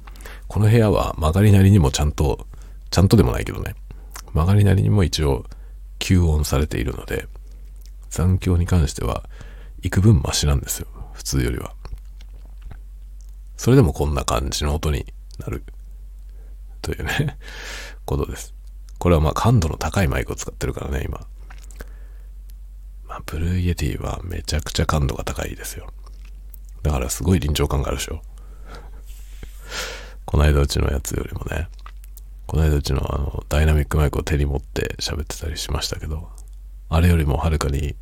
[0.47, 2.47] この部屋は曲がりなりにもちゃんと、
[2.91, 3.75] ちゃんとでもないけどね、
[4.33, 5.45] 曲がりなりにも一応
[5.99, 7.27] 吸音されているので、
[8.09, 9.23] 残響に関しては
[9.81, 10.87] 幾分マシなんですよ。
[11.13, 11.73] 普通よりは。
[13.57, 15.05] それでもこんな感じの音に
[15.39, 15.63] なる。
[16.81, 17.37] というね
[18.05, 18.53] ことです。
[18.97, 21.25] これはまあ感度の高いマイクを使ってるからね、今。
[23.07, 25.87] まあ、ブルーイエティはめちゃくちゃ感度が高いですよ。
[26.81, 28.21] だからすごい臨場感があるでしょ。
[30.25, 31.67] この間うちのやつよりもね、
[32.51, 36.27] この間うちのあのダイナミックマイクを手に持って喋ってたりしましたけど、
[36.89, 37.95] あれよりもはるかに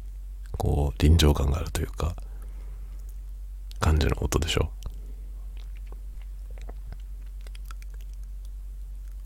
[0.54, 2.16] こう臨場感があるというか、
[3.80, 4.72] 感じの音でしょ。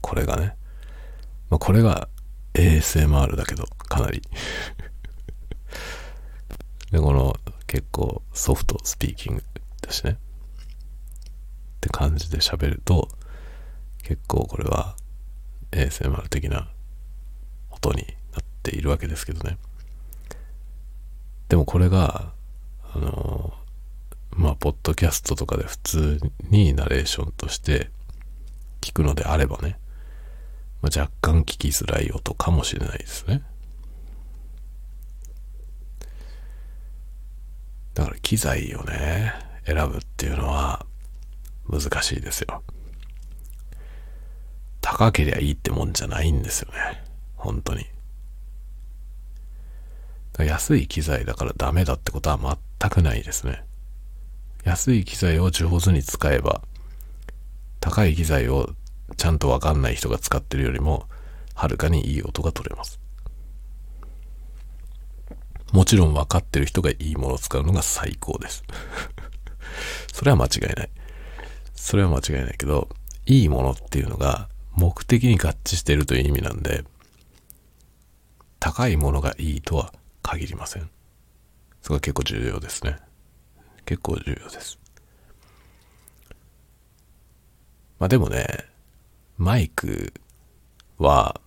[0.02, 0.58] これがね。
[1.50, 2.10] まあ、これが
[2.54, 4.22] ASMR だけど、かなり
[6.92, 9.44] で、この結構ソフトスピーキング
[9.84, 10.18] だしね。
[10.18, 10.18] っ
[11.80, 13.08] て感じで喋ると、
[14.02, 14.98] 結構これは
[15.74, 16.70] ASMR 的な
[17.72, 19.58] 音になっているわけですけどね。
[21.50, 22.32] でもこれが、
[22.96, 23.54] あの
[24.32, 27.90] まあ、ポッドキャストとかで普通にナレーションとして
[28.82, 29.78] 聞くのであればね、
[30.82, 33.44] まあ、若干聞きづらい音かもしれないですね。
[37.94, 39.34] だから機材をね、
[39.66, 40.86] 選ぶっていうのは
[41.70, 42.64] 難しいですよ。
[44.84, 47.04] 高けりゃいいってもんじゃないんですよね。
[47.36, 47.86] 本当に。
[50.38, 53.64] 安い機材だからダメだってことは全くないですね。
[54.66, 56.62] 安い機材を上手に使えば、
[57.80, 58.72] 高い機材を
[59.16, 61.08] ちゃんとわかんない人が使ってるよりも、
[61.56, 63.00] はるかにいい音が取れます。
[65.72, 68.64] もちろん分かってる人がいいものを使うのが最高です。
[70.12, 70.90] それは間違いない。
[71.74, 72.90] それは間違いないけど、
[73.26, 76.84] いいものっていうのが目的に合致しているという意味なんで、
[78.60, 80.90] 高いものがいいとは限りません。
[81.82, 82.98] それが結構重要ですね。
[83.86, 84.80] 結構重要です。
[88.00, 88.48] まあでもね、
[89.38, 90.14] マイク
[90.98, 91.40] は、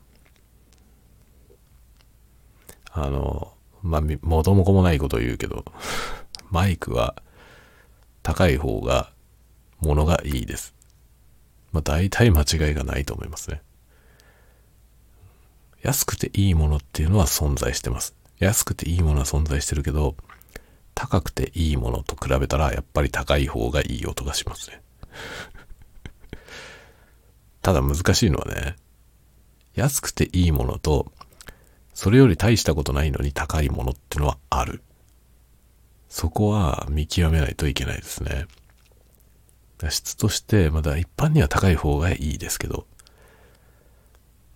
[2.93, 5.65] あの、まあ、もともこもないことを言うけど、
[6.51, 7.23] マイクは
[8.23, 9.13] 高い方が
[9.81, 10.75] 物がいいです。
[11.77, 13.61] まあ大体間違いがないと思いますね。
[15.83, 18.17] 安くていいものっていうのは存在してます。
[18.39, 20.17] 安くていいものは存在してるけど、
[20.95, 24.81] 高くていいものと比べたらやっぱり高い方がいい音がしますね。
[27.61, 28.77] ただ難しいのはね、
[29.75, 31.13] 安くていいものと、
[31.93, 34.83] それより大したことないのに高いものってのはある。
[36.09, 38.47] そこは見極めないといけないですね。
[39.91, 42.87] 質としてまだ一般には高い方がいいですけど、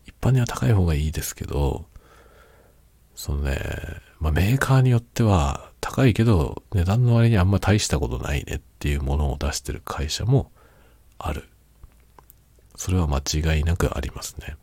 [0.06, 1.86] 一般には高い方がいいですけど、
[3.14, 3.58] そのね、
[4.18, 10.50] まあ、メーカーによっては高いけど値段の割にあんま大したことないねっていうものを出してる会社も
[11.18, 11.48] ある。
[12.76, 14.56] それは間違いなくありますね。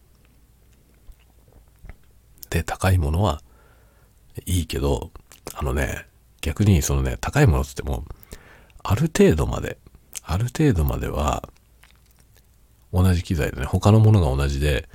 [2.49, 3.41] で、高いものは
[4.45, 5.11] いいけど、
[5.53, 6.07] あのね、
[6.41, 8.05] 逆にそのね、高いものって言っても、
[8.83, 9.77] ある程度まで、
[10.29, 11.47] ある程度までは、
[12.91, 14.89] 同じ機材でね、他のものが同じで、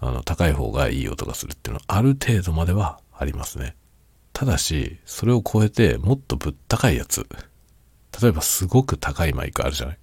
[0.00, 3.76] あの、高い方がいい音がするっていうのはある程度まではありますね。
[4.32, 7.24] ただし、それを超えてもっとぶっ高いやつ。
[8.20, 9.98] 例えばすごく高いマイクあるじゃない。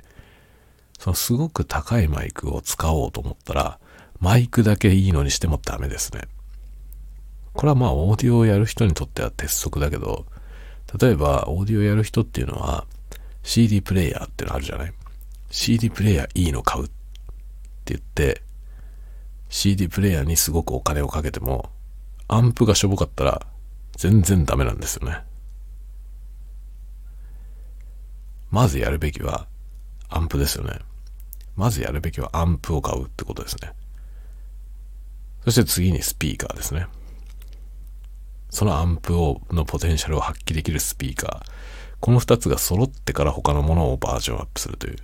[0.97, 3.80] そのすごく高いマイクを使おうと思ったら、
[4.19, 6.21] マイクだけいいのにしてもダメですね。
[7.54, 10.25] これはまあオーディオをやる人にとっては鉄則だけど、
[10.97, 12.86] 例えばオーディオやる人っていうのは
[13.43, 14.93] CD プレイヤーってのあるじゃない
[15.49, 16.93] ?CD プレイヤーいいの買うって
[17.93, 18.41] 言って、
[19.49, 21.69] CD プレイヤーにすごくお金をかけても、
[22.28, 23.47] アンプがしょぼかったら
[23.97, 25.23] 全然ダメなんですよね。
[28.52, 29.47] まずやるべきは
[30.10, 30.80] アンプですよね。
[31.56, 33.73] まずやるべきはアンプを買うってことですね。
[35.43, 36.88] そして次にスピーカーですね。
[38.49, 41.49] そのアンプをのポテンシャルを発揮できるスピーカー。
[41.99, 44.97] この二つが揃ってから他のものをバージョンアップするという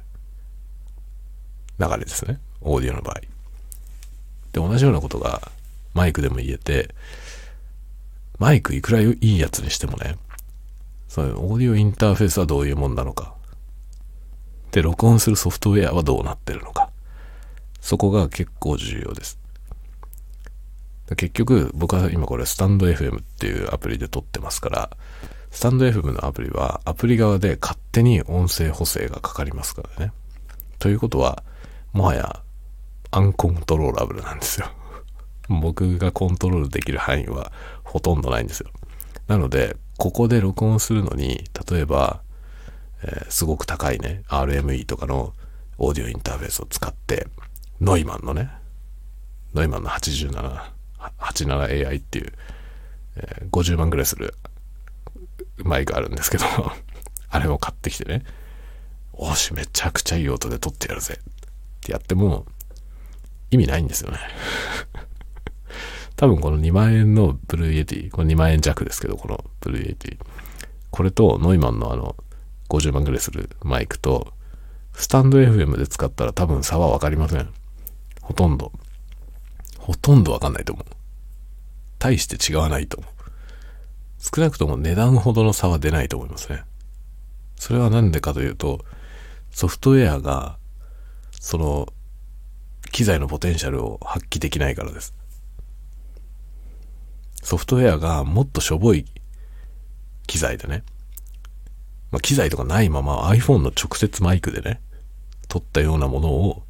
[1.80, 2.40] 流れですね。
[2.62, 3.20] オーディオの場合。
[3.20, 3.30] で、
[4.54, 5.52] 同じようなことが
[5.94, 6.96] マイクでも言えて、
[8.40, 10.18] マイクいくらいいやつにしてもね、
[11.08, 13.34] そのオーディオインターフェースはどういうもんなのか。
[14.72, 16.90] で、録音するソフトウェアはどうなってるのか。
[17.80, 19.40] そこが結構重要です。
[21.16, 24.98] 結局、僕は今これスタンド FM っていうアプリで撮ってますから、
[25.56, 30.12] スタンド FM のアプリはアプリ側で勝手に音声補正がかかりますからね。
[30.80, 31.44] ということは、
[31.94, 32.44] もはや
[33.12, 34.68] アンコントローラブルなんですよ。
[35.48, 37.54] 僕がコントロールできる範囲は
[37.86, 38.70] ほとんどないんですよ。
[39.28, 42.22] なので、ここで録音するのに、例えば、
[43.04, 45.34] えー、すごく高いね、RME とかの
[45.78, 47.28] オーディオインターフェースを使って、
[47.80, 48.52] ノイマンのね、
[49.54, 50.60] ノイマンの87、
[51.18, 52.34] 87AI っていう、
[53.16, 54.34] えー、50万ぐらいする
[55.58, 56.46] マイクあるんですけど
[57.30, 58.24] あれを買ってきてね、
[59.14, 61.24] おし、めちゃくちゃいい音で撮ってやるぜっ
[61.82, 62.46] てやっても、
[63.52, 64.20] 意味ないんですよね
[66.16, 70.18] 多分この2万円のブルーイエティ、これ2万円弱ですけど、このブルーイエティ。
[70.92, 72.16] これとノイマンのあの
[72.70, 74.34] 50万ぐらいするマイクと、
[74.94, 77.50] スタンド FM で使ったら多分差はわかりません。
[78.22, 78.72] ほとんど。
[79.78, 80.86] ほとんどわかんないと思う。
[82.00, 83.15] 大して違わないと思う。
[84.18, 86.64] 少なくとも値段ほどの差は出ないと思いますね。
[87.58, 88.84] それは何でかというと、
[89.52, 90.58] ソフトウェアが、
[91.40, 91.88] その
[92.92, 95.14] 機材のポテンシャルを発揮できないからです。
[97.44, 99.06] ソフトウェアがもっとしょぼい
[100.28, 100.84] 機材でね、
[102.12, 104.82] まあ、機材とかないまま iPhone の直接マイクでね、
[105.48, 106.64] 撮ったようなものを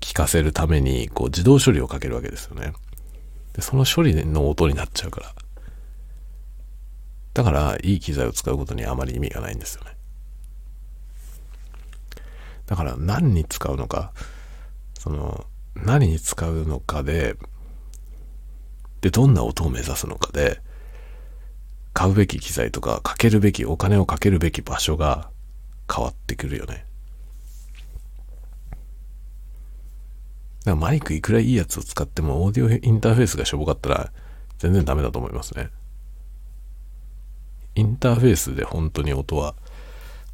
[0.00, 2.72] 聞かせるために、こう自動処理をかけるわけですよね。
[3.52, 5.34] で、その処理の音になっちゃうから。
[7.34, 9.96] だから、いい機材を使うことにあまり意味がないんですよね。
[12.66, 14.12] だから、何に使うのか、
[14.98, 17.36] その、何に使うのかで、
[19.00, 20.60] で、どんな音を目指すのかで、
[21.92, 25.30] 買うべき機材とか、かけるべき、お金をかけるべき場所が
[25.92, 26.86] 変わってくるよね。
[30.60, 34.12] だからマイクいくらいいやつを使っても、オーディオインターフェースがしょぼかったら、
[34.58, 35.70] 全然ダメだと思いますね。
[37.74, 39.54] インターフェースで本当に音は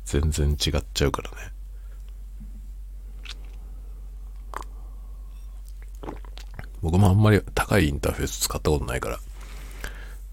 [0.05, 1.37] 全然違っちゃうからね。
[6.83, 9.19] 僕もあんまり高いインターフェース使ったことないから、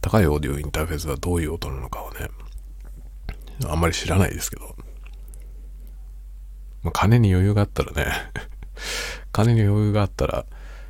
[0.02, 2.30] 高いオーディオインターフェースがどういう音なのかはね、
[3.66, 4.76] あんまり知らないですけど、
[6.84, 8.06] まあ、金に余裕があったらね
[9.32, 10.46] 金に余裕があったら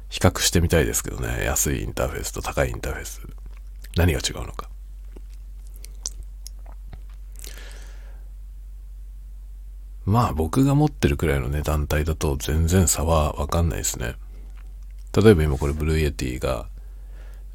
[0.09, 3.21] 比較してみたいですけどね、安いインターフェースと高いインターフェース、
[3.95, 4.69] 何が違うのか。
[10.05, 14.15] まあ僕が持ってるくらいの値段帯だと全然差はわかんないですね。
[15.15, 16.67] 例えば今これブルーイエティが、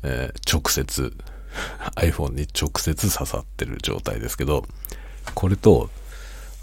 [0.02, 1.16] えー、直接
[1.96, 4.64] iPhone に直接刺さってる状態ですけど、
[5.34, 5.90] これと、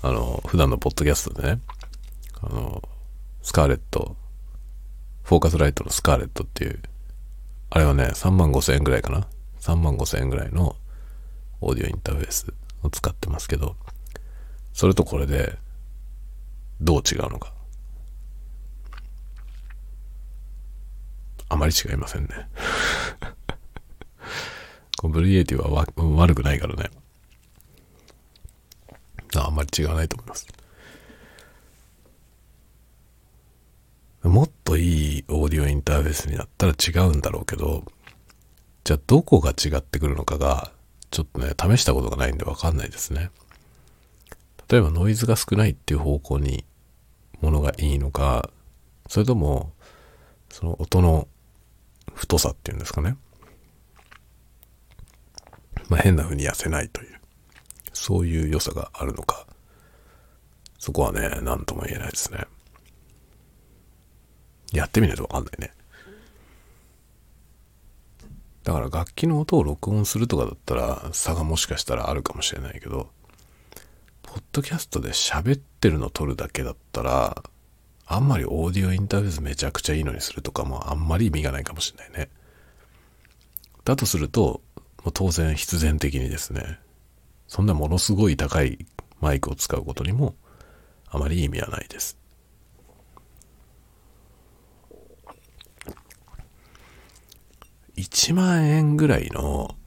[0.02, 1.62] あの、普段のポッドキャストでね、
[2.42, 2.82] あの、
[3.42, 4.16] スカーレット、
[5.24, 6.80] フォーカスライトのスカーレットっていう、
[7.70, 9.28] あれはね、3万5千円ぐらいかな。
[9.60, 10.76] 3万5千円ぐらいの
[11.62, 13.76] オーディオインターフェースを使ってますけど、
[14.74, 15.58] それとこれで、
[16.82, 17.54] どう違うのか。
[21.48, 22.50] あまり違いませんね。
[24.98, 26.90] こブルーエイティは悪くないからね。
[29.36, 30.48] あんまり違わないと思います。
[34.24, 37.84] もっといいオーディオインターフェースになったら違うんだろうけど、
[38.84, 40.72] じゃあどこが違ってくるのかが、
[41.12, 43.30] ちょっとね、試したことがないんでわかんないですね。
[44.70, 46.66] 例えばノイズが少ないっていう方向に
[47.42, 48.50] ものがいいのか、
[49.08, 49.74] それとも、
[50.50, 51.28] その音の
[52.14, 53.18] 太さっていうんですかね。
[55.90, 57.20] まあ、変な風に痩せないという、
[57.94, 59.46] そういう良さがあるのか。
[60.80, 62.46] そこはね、何とも言えないですね。
[64.72, 65.72] やってみないとわかんないね。
[68.64, 73.12] だから楽器の音を録音するとかだったら差がもしかしたらあるかもしれないけど、
[74.36, 77.42] ポッドキャストで喋ってるの撮るだけだったら、
[78.06, 82.30] あんまりオーディオインターフェースめちゃくちゃいいのにするとかもあんまり意味がないかもしれないね。
[83.86, 84.60] だとすると、
[85.06, 86.80] もう当然必然的にですね、
[87.48, 88.86] そんなものすごい高い
[89.22, 90.36] マイクを使うことにも
[91.08, 92.18] あまり意味はないです。
[97.96, 99.78] 1万円ぐらいの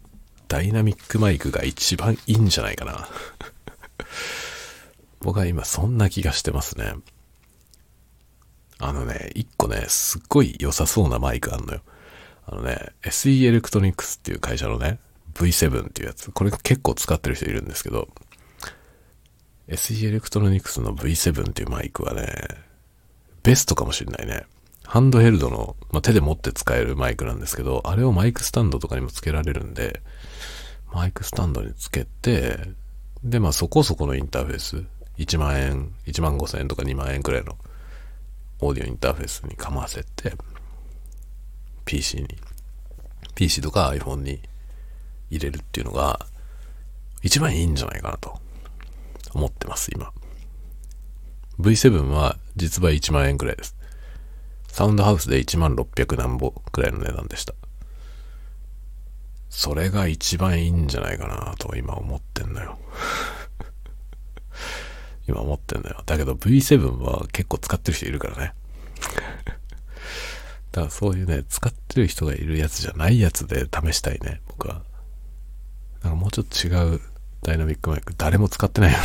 [0.49, 3.07] ダイナミックマイクが一番いいんじゃないかな
[5.21, 6.95] 僕は今そんな気がしてますね。
[8.79, 11.81] あのね、一個ね、すっごい良さそうなマイクあんのよ。
[12.47, 15.01] あのね、SE エレクトニクスっていう会社のね、
[15.35, 16.31] V7 っていうやつ。
[16.31, 18.09] これ結構使ってる人いるんですけど、
[19.69, 22.29] SE エレクトロニクスの V7 っていうマイクはね、
[23.43, 24.47] ベストかもしれないね。
[24.85, 30.01] ハンドヘルドの、まあ、手で持って使えるマイクなんですけど、あれをマイクスタンドとかにもつけられるんで、
[30.93, 32.59] マイクスタンドにつけて、
[33.25, 34.85] で、まあそこそこのインターフェース、
[35.19, 37.57] 1万円、1万5千円とか2万円くらいの
[38.61, 40.35] オーディオインターフェースにかませて、
[41.85, 42.29] PC に、
[43.35, 44.41] PC とか iPhone に
[45.31, 46.27] 入れるっていうのが、
[47.23, 48.39] 一番いいんじゃないかなと
[49.35, 50.13] 思ってます、今。
[51.59, 53.77] V7 は実売1万円くらいです。
[54.69, 57.55] サウンドハウスで1万600何ぼくらいの値段でした。
[59.51, 62.79] それが一番いいんじゃないかなと今思ってんのよ。
[65.27, 66.03] 今思ってんだよ。
[66.07, 68.55] だけど V7 は結構使ってる人いるからね。
[70.73, 74.83] だからそういうね、使ってる人がいるやつじゃないやつで試したいね、僕は。
[76.03, 77.01] なんかもうちょっと違う
[77.43, 78.99] ダイナミックマイク、誰も使ってないよ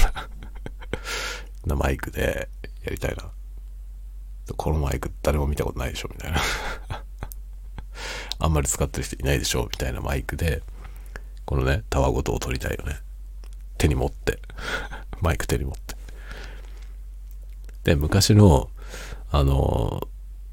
[1.66, 2.50] うな マイクで
[2.84, 3.32] やりたいな。
[4.58, 6.40] このマイク誰も見たことないでしょ、みたいな
[8.40, 10.62] あんまり使ってる人いないでしょう、みたいなマイクで、
[11.46, 12.98] このね、タワごとを撮りたいよね。
[13.78, 14.40] 手に持って
[15.22, 15.96] マイク手に持って。
[17.84, 18.70] で、昔の、
[19.32, 20.08] あの、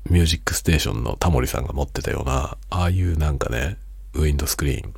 [0.09, 3.76] ミュージックステーションのタモリさんが持ってたような、ああいうなんかね、
[4.14, 4.94] ウィンドスクリーン、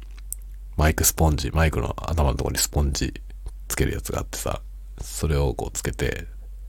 [0.76, 3.20] マイクスポンジ、マイクの頭のとこにスポンジ
[3.68, 4.62] つけるやつがあってさ、
[5.00, 6.26] それをこうつけて、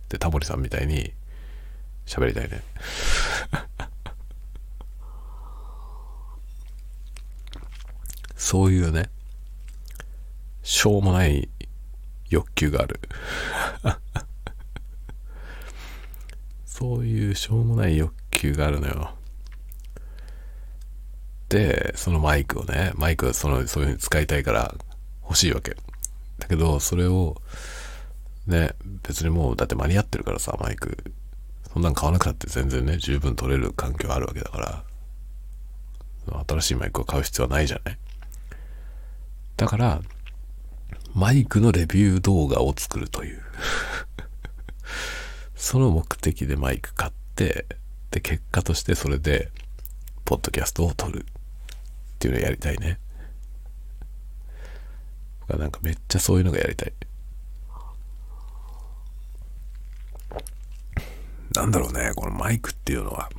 [0.09, 1.13] で、タモリさんみたいに
[2.05, 2.61] 喋りたいね。
[8.43, 9.09] そういうね、
[10.63, 11.47] しょうもない
[12.29, 12.99] 欲求がある。
[16.65, 19.15] そういうしょうもない欲求があるのよ。
[21.47, 24.75] で、そのマイクをね、マイクはその、そういう風に使いたいから
[25.23, 25.77] 欲しいわけ。
[26.37, 27.41] だけど、それを、
[28.45, 31.13] ね、別にもう、だって間に合ってるからさ、マイク。
[31.71, 34.83] そんなん買わなくたって全然ね、十分取れる環境あるわけだか
[36.27, 37.97] ら、新しいマイクを買う必要はないじゃない。
[39.63, 40.01] だから、
[41.15, 43.41] マイクのレビュー動画を作るという
[45.55, 47.65] その目的でマイク買って、
[48.11, 49.53] で、結果としてそれで、
[50.25, 51.25] ポッドキャストを撮るっ
[52.19, 52.99] ていうのをやりたいね。
[55.47, 56.93] なんかめっちゃそういうのがやりたい。
[61.55, 63.29] なんだろうね、このマイクっていうのは。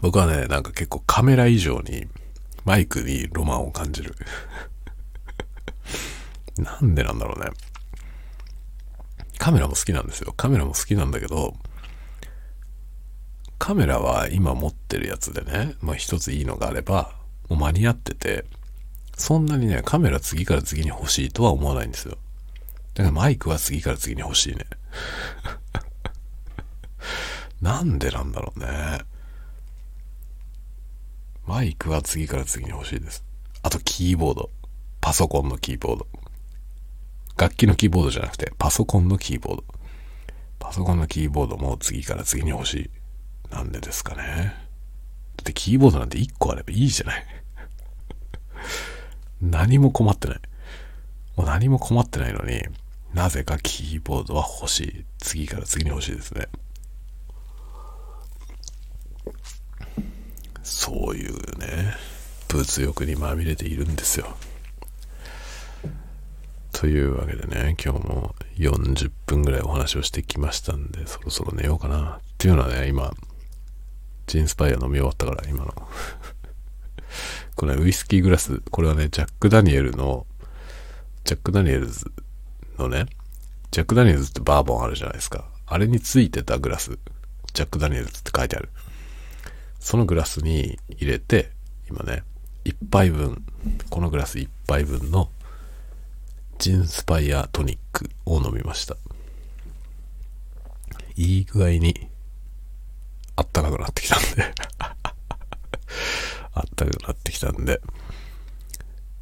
[0.00, 2.08] 僕はね、なんか結構カメラ以上に
[2.64, 4.14] マイクにロマンを感じる。
[6.62, 7.50] なんでなんだろうね。
[9.38, 10.34] カメラも好きなんですよ。
[10.36, 11.54] カメラも好きなんだけど、
[13.58, 17.14] カメラは今持ってるやつでね、まあ一ついいのがあれば、
[17.48, 18.44] もう間に合ってて、
[19.16, 22.16] そんなにね、カメラ次から次に欲しいとは思わないんですよ。
[22.94, 24.66] だからマイクは次から次に欲しいね。
[27.60, 29.00] なんでなんだろうね。
[31.46, 33.24] マイクは次から次に欲しいです。
[33.62, 34.50] あとキーボード。
[35.00, 36.06] パソコンのキーボード。
[37.40, 39.64] 楽器のキーボードじゃなくて、パソコンのキーボード。
[40.58, 42.90] パソコンのキーボードも次から次に欲しい。
[43.50, 44.22] なんでですかね。
[45.38, 47.26] だってキーボードなんて1個あればいいじゃない。
[49.40, 50.40] 何も困ってない。
[51.34, 52.60] もう何も困ってないのに、
[53.14, 55.04] なぜかキーボードは欲しい。
[55.16, 56.46] 次から次に欲しいですね。
[60.62, 61.94] そういうね、
[62.48, 64.36] 物欲にまみれているんですよ。
[66.72, 72.18] というわけでね、今日も40分ぐらいお話をしてきましたんで、そろそろ寝ようかな。
[72.18, 73.12] っていうのはね、今、
[74.26, 75.74] ジンスパイア飲み終わったから、今の。
[77.56, 80.26] これウイスキーグラス、これはね、ジャック・ダニエルの、
[81.24, 82.10] ジャック・ダニエルズ
[82.78, 83.06] のね、
[83.70, 85.48] ジャック・ダニエルズってバーボンあるじゃないですか。
[85.66, 86.98] あれについてたグラス、
[87.52, 88.70] ジャック・ダニエルズって書いてある。
[89.80, 91.50] そのグラスに入れて、
[91.90, 92.22] 今ね、
[92.64, 93.44] 1杯分、
[93.90, 95.30] このグラス1杯分の
[96.60, 98.94] ジンスパイアトニックを飲みました。
[101.16, 102.10] いい具合に
[103.34, 104.52] あったかくなってきたんで
[106.52, 107.80] あったかくなってきたんで、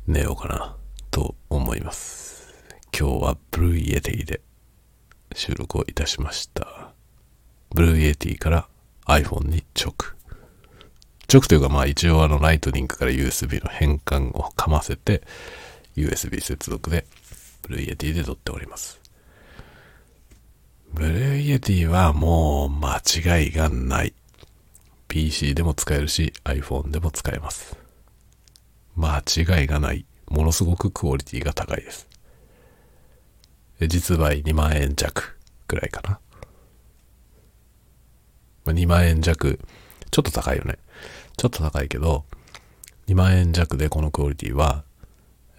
[0.08, 0.76] 寝ようかな
[1.12, 2.52] と思います。
[2.92, 4.40] 今日はブルーイエティで
[5.32, 6.92] 収録をいたしました。
[7.70, 8.68] ブルーイエティから
[9.06, 9.94] iPhone に直。
[11.32, 15.22] 直というかまあ一応あのライトニングから USB の変換をかませて
[15.96, 17.06] USB 接続で
[17.62, 19.00] ブルーイエティで録っております。
[20.92, 24.14] ブルーイエティはもう間違いがない。
[25.08, 27.76] PC でも使えるし iPhone でも使えます。
[28.96, 30.04] 間違いがない。
[30.28, 32.08] ものすごくクオリティが高いです。
[33.86, 35.38] 実売2万円弱
[35.68, 36.20] ぐらいかな。
[38.72, 39.58] 2万円弱、
[40.10, 40.78] ちょっと高いよね。
[41.36, 42.24] ちょっと高いけど、
[43.06, 44.84] 2万円弱でこのクオリティは、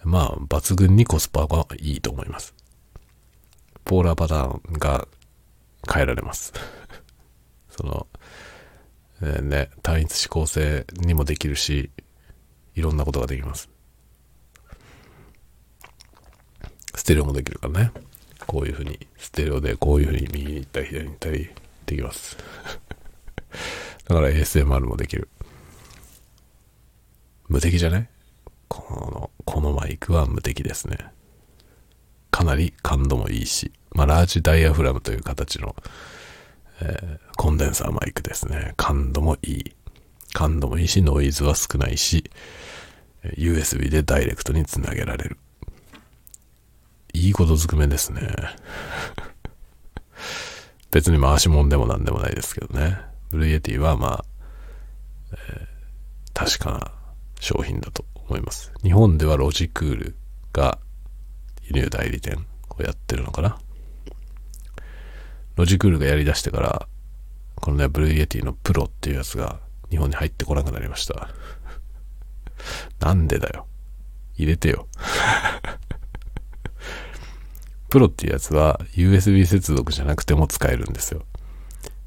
[0.04, 2.54] まあ、抜群にコスパがいいと思います。
[3.84, 5.06] ポーラーパターンが
[5.92, 6.52] 変えられます。
[7.70, 8.06] その、
[9.22, 11.90] えー、ね、単一指向性にもできるし、
[12.74, 13.68] いろんなことができます。
[16.94, 17.92] ステレオもできるからね。
[18.46, 21.50] こういうふうに、ステレオでこういうふうに右に行ったり左に行ったり
[21.86, 22.36] できます。
[24.08, 25.28] だから ASMR もできる。
[27.48, 28.08] 無敵じゃない？
[28.70, 30.96] この、このマイクは無敵ですね。
[32.30, 35.74] かなり感度もいいし、まあ、ラージダイヤフラムという形の、
[36.80, 38.74] えー、コンデンサーマイクですね。
[38.76, 39.74] 感度もいい。
[40.32, 42.30] 感度もいいし、ノイズは少ないし、
[43.36, 45.38] USB でダイレクトにつなげられる。
[47.12, 48.22] いいことずくめですね。
[50.92, 53.00] 別に回しもんでもなんでもないですけどね。
[53.30, 54.24] ブルーイエティはまあ、
[55.32, 56.92] えー、確かな
[57.40, 58.72] 商品だと思います。
[58.82, 60.16] 日本ではロジクール
[60.52, 60.78] が
[61.62, 62.46] 輸入代理店
[62.78, 63.58] をやってるのかな？
[65.56, 66.88] ロジクールがやり出してから、
[67.56, 69.60] このね、ブルーイエティのプロっていうやつが
[69.90, 71.28] 日本に入ってこなくなりました。
[73.00, 73.66] なんでだよ？
[74.36, 74.86] 入れてよ。
[77.88, 81.24] プロっていうやつは USB 接続じゃなくても使えるんですよ。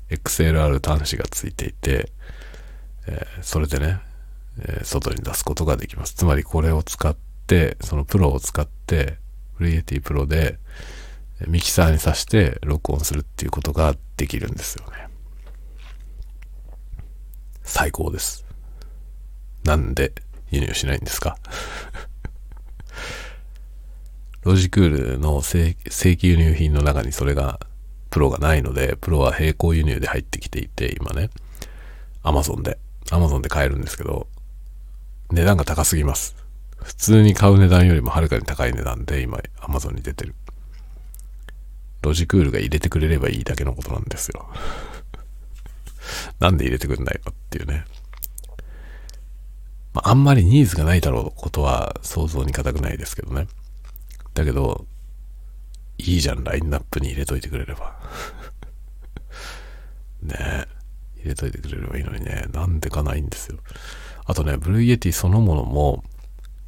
[0.09, 2.11] XLR 端子がついていて、
[3.07, 3.99] えー、それでね、
[4.59, 6.13] え外に出すことができます。
[6.13, 7.15] つまりこれを使っ
[7.47, 9.17] て、そのプロを使って、
[9.55, 10.57] フリエイティプロで
[11.47, 15.07] ミキサーに挿して録音するっていうことができるんですよね。
[17.63, 18.45] 最高です。
[19.63, 20.13] なんで
[20.51, 21.37] 輸入しないんですか？
[24.43, 27.59] ロジクールの正正規輸入品の中にそれが、
[28.09, 31.29] プロがないので、プロは並行輸入で入ってきていて、今ね、
[32.21, 32.77] アマゾンで、
[33.09, 34.27] アマゾンで買えるんですけど、
[35.33, 36.35] 値段が高すぎます。
[36.83, 40.35] 普通に買う値段よりもはるかに高い値段で今、アマゾンに出てる。
[42.03, 44.47] ロジクールが入れてくれればいいだけのことなんですよ。
[46.39, 47.85] なんで入れてくんないのっていうね。
[49.93, 53.47] まあ、あんまりニーズがないだろうことは想像に難くないですけどね。
[54.35, 54.85] だけど、
[55.97, 57.95] いいじゃん、ラインナップに入れといてくれれば。
[60.21, 60.67] ねえ。
[61.21, 62.45] 入れといてくれればいいのにね。
[62.51, 63.57] なんでかないんですよ。
[64.25, 66.03] あとね、ブルーイエティそのものも、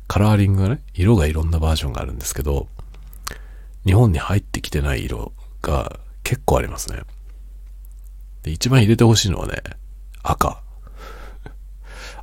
[0.07, 2.67] カラーリングがね、色がいろんなバージョンがあるんですけど、
[3.85, 5.31] 日本に入ってきてない色
[5.61, 7.01] が結構ありますね。
[8.43, 9.61] で、一番入れてほしいのはね、
[10.23, 10.61] 赤。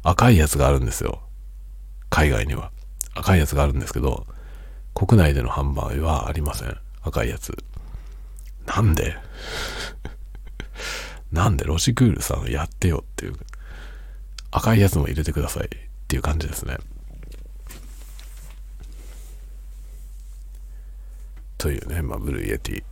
[0.02, 1.22] 赤いやつがあるんですよ。
[2.10, 2.70] 海外には。
[3.14, 4.26] 赤いやつがあるんですけど、
[4.94, 6.76] 国内での販売はありません。
[7.02, 7.56] 赤いやつ。
[8.66, 9.16] なんで？
[11.32, 11.64] なんで？
[11.64, 13.34] ロジクールさんやってよっていう。
[14.52, 15.68] 赤いやつも入れてくださいっ
[16.06, 16.76] ていう感じですね。
[21.56, 22.82] というね、まあ、ブルーイエティ。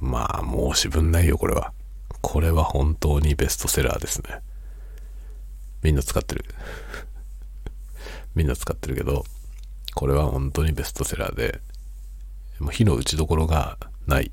[0.00, 1.72] まあ、申し分ないよ、これは。
[2.20, 4.42] これは本当にベストセラーですね。
[5.82, 6.44] みんな使ってる。
[8.34, 9.24] みんな使ってるけど、
[9.94, 11.60] これは本当にベストセラーで、
[12.60, 14.30] もう火の打ちどころがない。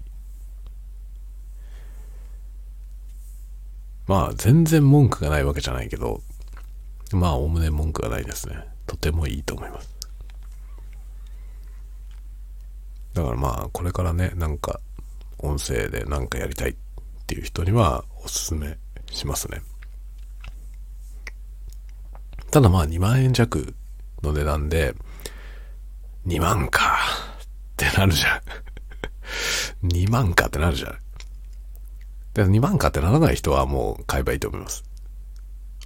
[4.12, 6.22] まあ、全然文句がないわけじゃないけど、
[7.14, 8.57] まあ、おおむね文句がないですね。
[8.86, 9.95] とてもいいと思います。
[13.14, 14.82] だからまあ、これからね、なんか、
[15.38, 16.76] 音声でなんかやりたいっ
[17.26, 18.78] ていう人にはおすすめ
[19.09, 19.62] しますね。
[22.51, 23.74] ただまあ、2万円弱
[24.24, 24.93] の値段で、
[26.28, 26.97] 2万か
[27.43, 27.45] っ
[27.78, 28.41] てなるじゃ
[29.86, 29.88] ん。
[29.88, 31.01] 2万かってなるじゃん。
[32.34, 34.84] で2万かってならない人はもう買えばいいと思います。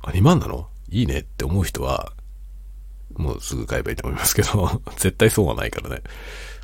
[0.02, 0.68] あ、2万なの？
[0.90, 2.14] いいねって思う人は、
[3.16, 6.02] もうすぐ買えばいいと思いますけど、 絶対そうはないからね。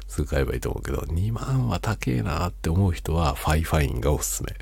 [0.08, 4.54] すぐ買えばいいと思うけど、2万は高えなって思う人は、ファイファインがおすすめ。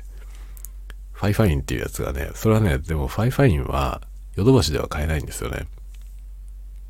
[1.12, 4.00] ファイファインっていうやつがね、それはね、でもファイファインは、
[4.36, 5.66] ヨドバシでは買えないんですよね。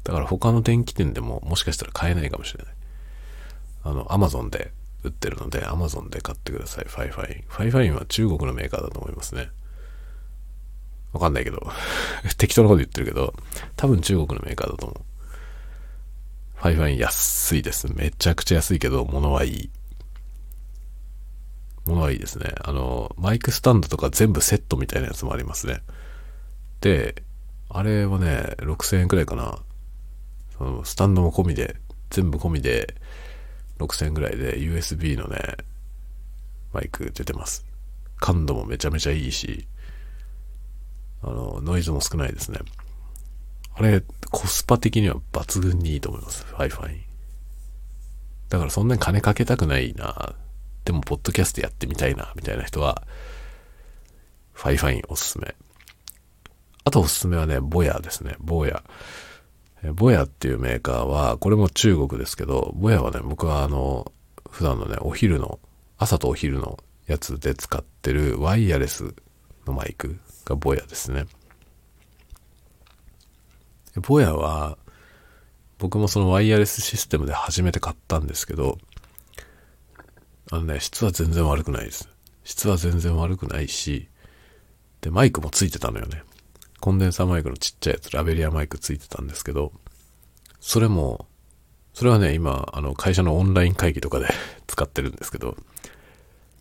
[0.05, 2.74] だから他の電気店でももしかしたら買えないかもしれない。
[3.85, 4.72] あの、アマゾンで
[5.03, 7.44] 売ってるので、アマゾンで買ってください、ファイファイン。
[7.48, 9.51] ファイファインは中国のメーカーだと思いますね。
[11.12, 11.61] わかんないけど、
[12.38, 13.34] 適当なこと言ってるけど、
[13.76, 15.11] 多分中国のメーカーだと思う。
[16.57, 17.92] ファイファイン安いです。
[17.94, 19.70] めちゃくちゃ安いけど、物はいい。
[21.86, 22.53] 物はいいですね。
[22.62, 25.82] あの、マイクスタンドとか全部セットみたいなやつもありますね。
[26.82, 27.22] で、
[27.70, 29.59] あれはね、6000円くらいかな。
[30.59, 31.76] そのスタンドも込みで、
[32.11, 32.94] 全部込みで、
[33.81, 35.57] 6000円くらいで USB のね、
[36.72, 37.64] マイク出てます。
[38.18, 39.66] 感度もめちゃめちゃいいし、
[41.22, 42.59] あの、ノイズも少ないですね。
[43.74, 46.45] あれ、コスパ的には抜群にいいと思います。
[46.45, 47.01] ファイファイン。
[48.49, 50.35] だからそんなに金かけたくないな。
[50.85, 53.07] でも、ポッドキャストやってみたいな、みたいな人は、
[54.53, 55.55] ファイファインおすすめ。
[56.85, 58.37] あとおすすめはね、ボヤですね。
[58.41, 58.83] ボヤ。
[59.83, 64.12] えボヤっていうメーカーは、これも中国ですけど、ボヤはね、僕はあの、
[64.51, 65.59] 普段のね、お昼の、
[65.97, 69.14] 朝とお昼のやつで使ってるワイヤレス
[69.66, 71.26] のマイクがボヤですね。
[73.97, 74.76] ボヤは、
[75.78, 78.78] 僕もそのワイヤレスシステムで初めて買ったんですけど、
[80.51, 82.09] あのね、質は全然悪くないです。
[82.45, 84.09] 質は全然悪くないし、
[85.01, 86.22] で、マイクもついてたのよね。
[86.81, 89.72] コンデンサーマイクのちっちゃいやつ、ラベリアマイクついてたんですけど、
[90.61, 91.26] それも、
[91.93, 94.28] それはね、今、あの、会社のオンライン会議とかで
[94.66, 95.57] 使ってるんですけど、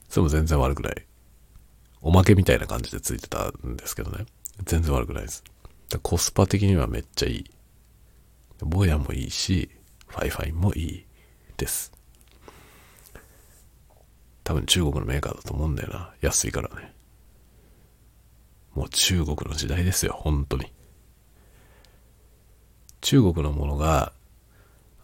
[0.09, 1.05] それも全然悪くない。
[2.01, 4.25] おまけみたいな感じでついてたんですけどね。
[4.65, 5.43] 全然悪くないです。
[6.01, 7.45] コスパ的にはめっちゃいい。
[8.61, 9.69] ボヤもいいし、
[10.07, 11.05] ファイファインもいい
[11.57, 11.91] です。
[14.43, 16.11] 多分中国のメーカーだと思うんだよな。
[16.21, 16.93] 安いからね。
[18.73, 20.71] もう中国の時代ですよ、本当に。
[23.01, 24.13] 中国のものが、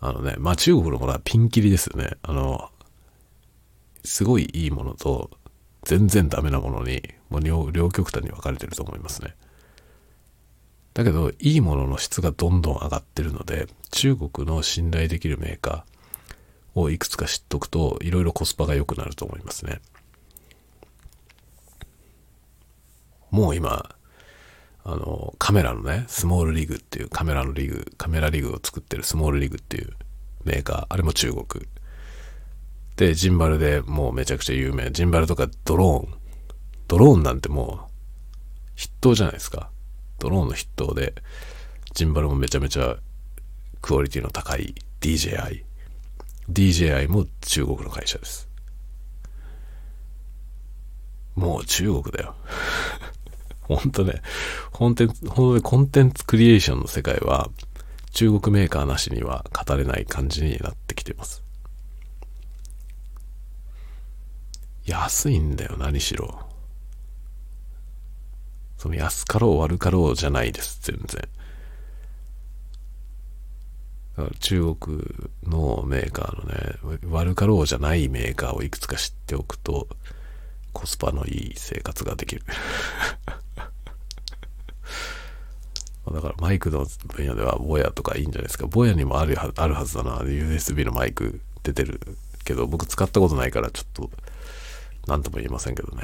[0.02, 2.18] あのね、まあ中国のものはピンキリですよね。
[2.22, 2.70] あの、
[4.04, 5.32] すごいいいものと、
[5.84, 9.36] 全然ダメなものに、もう両極端に分かれてると思いますね。
[10.94, 19.82] だけど、いいものの質がどんどん上がってるので、中国の信頼できるメーカーをいくつか知っとくと、いろいろコスパが良くなると思いますね。
[23.32, 23.96] もう今、
[24.84, 29.94] あの、カメラのね、スモールリグっていうカメラのリグ、カメラリグを作ってるスモールリグっていう
[30.44, 31.46] メーカー、あれも中国。
[32.96, 34.92] で、ジンバルでもうめちゃくちゃ有名。
[34.92, 36.20] ジンバルとかドローン。
[36.88, 39.72] ドローンなんてもう筆頭じゃないですか。
[40.20, 41.16] ドローンの筆頭で、
[41.94, 42.98] ジンバルもめちゃめちゃ
[43.82, 45.64] クオリティの高い DJI。
[46.52, 48.48] DJI も中国の会社です。
[51.36, 52.36] もう中国だよ。
[53.68, 54.22] 本当ね、
[54.72, 57.50] 本当に、本当にコンテンツクリエーションの世界は
[58.14, 61.44] 中国メーカーなしには語れない感じになってきてます。
[64.86, 66.48] 安いんだよ、何しろ。
[68.78, 71.28] その安かろう悪かろうじゃないです、全然。
[74.40, 75.04] 中国
[75.44, 79.90] のメーカーのね、悪かろうじゃないメーカーをいくつか知っておくと、
[80.72, 82.44] コスパのいい生活ができる。
[86.14, 88.68] だからマイクの分野ではボヤとかいいんじゃないですか。
[88.68, 90.20] ボヤにもあるあるはずだな。
[90.20, 92.00] USB のマイク出てる
[92.44, 94.12] けど、僕使ったことないからちょっと、
[95.08, 96.04] なんとも言えませんけどね。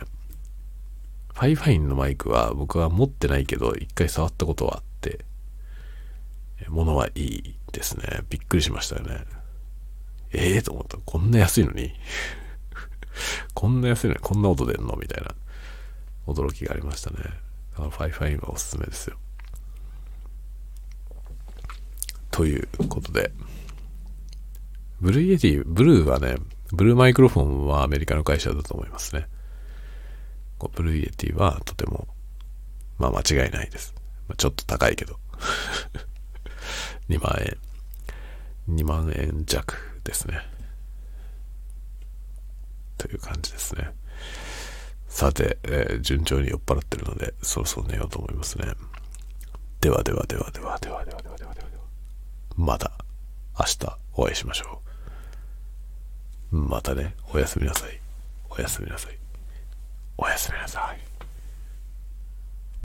[1.33, 5.25] ファイファインのマイクは僕は持ってないけど、一回触ったことはあって、
[6.67, 8.21] ものはいいですね。
[8.29, 9.25] びっくりしましたよね。
[10.33, 10.97] ええー、と思った。
[11.05, 11.93] こんな安いのに？
[13.53, 14.95] こんな安いのにこんな音出んの？
[14.95, 15.35] みたいな
[16.27, 17.17] 驚きがありましたね。
[17.17, 19.17] だからファイファインはおすすめですよ。
[22.31, 23.31] ということで。
[25.01, 26.35] ブルーイエティ、ブルーはね、
[26.71, 29.27] ブルーマイクロフォンはアメリカの会社だと思いますね。
[30.73, 32.07] ブルーイエティはとても、
[32.97, 33.93] まあ間違いないです。
[34.37, 35.19] ちょっと高いけど。
[37.09, 37.57] 2万円。
[38.69, 40.39] 2万円弱ですね。
[42.97, 43.91] という感じですね。
[45.07, 48.65] さて、えー、順調に酔っ払ってるので、そろそろ寝ようと思いますね。
[49.81, 51.30] ではではではではではではでは。
[52.61, 52.91] また
[53.59, 54.81] 明日お会いしましょ
[56.51, 56.55] う。
[56.55, 57.99] またね、おやすみなさい。
[58.51, 59.17] おやすみなさい。
[60.15, 61.10] おやすみなさい。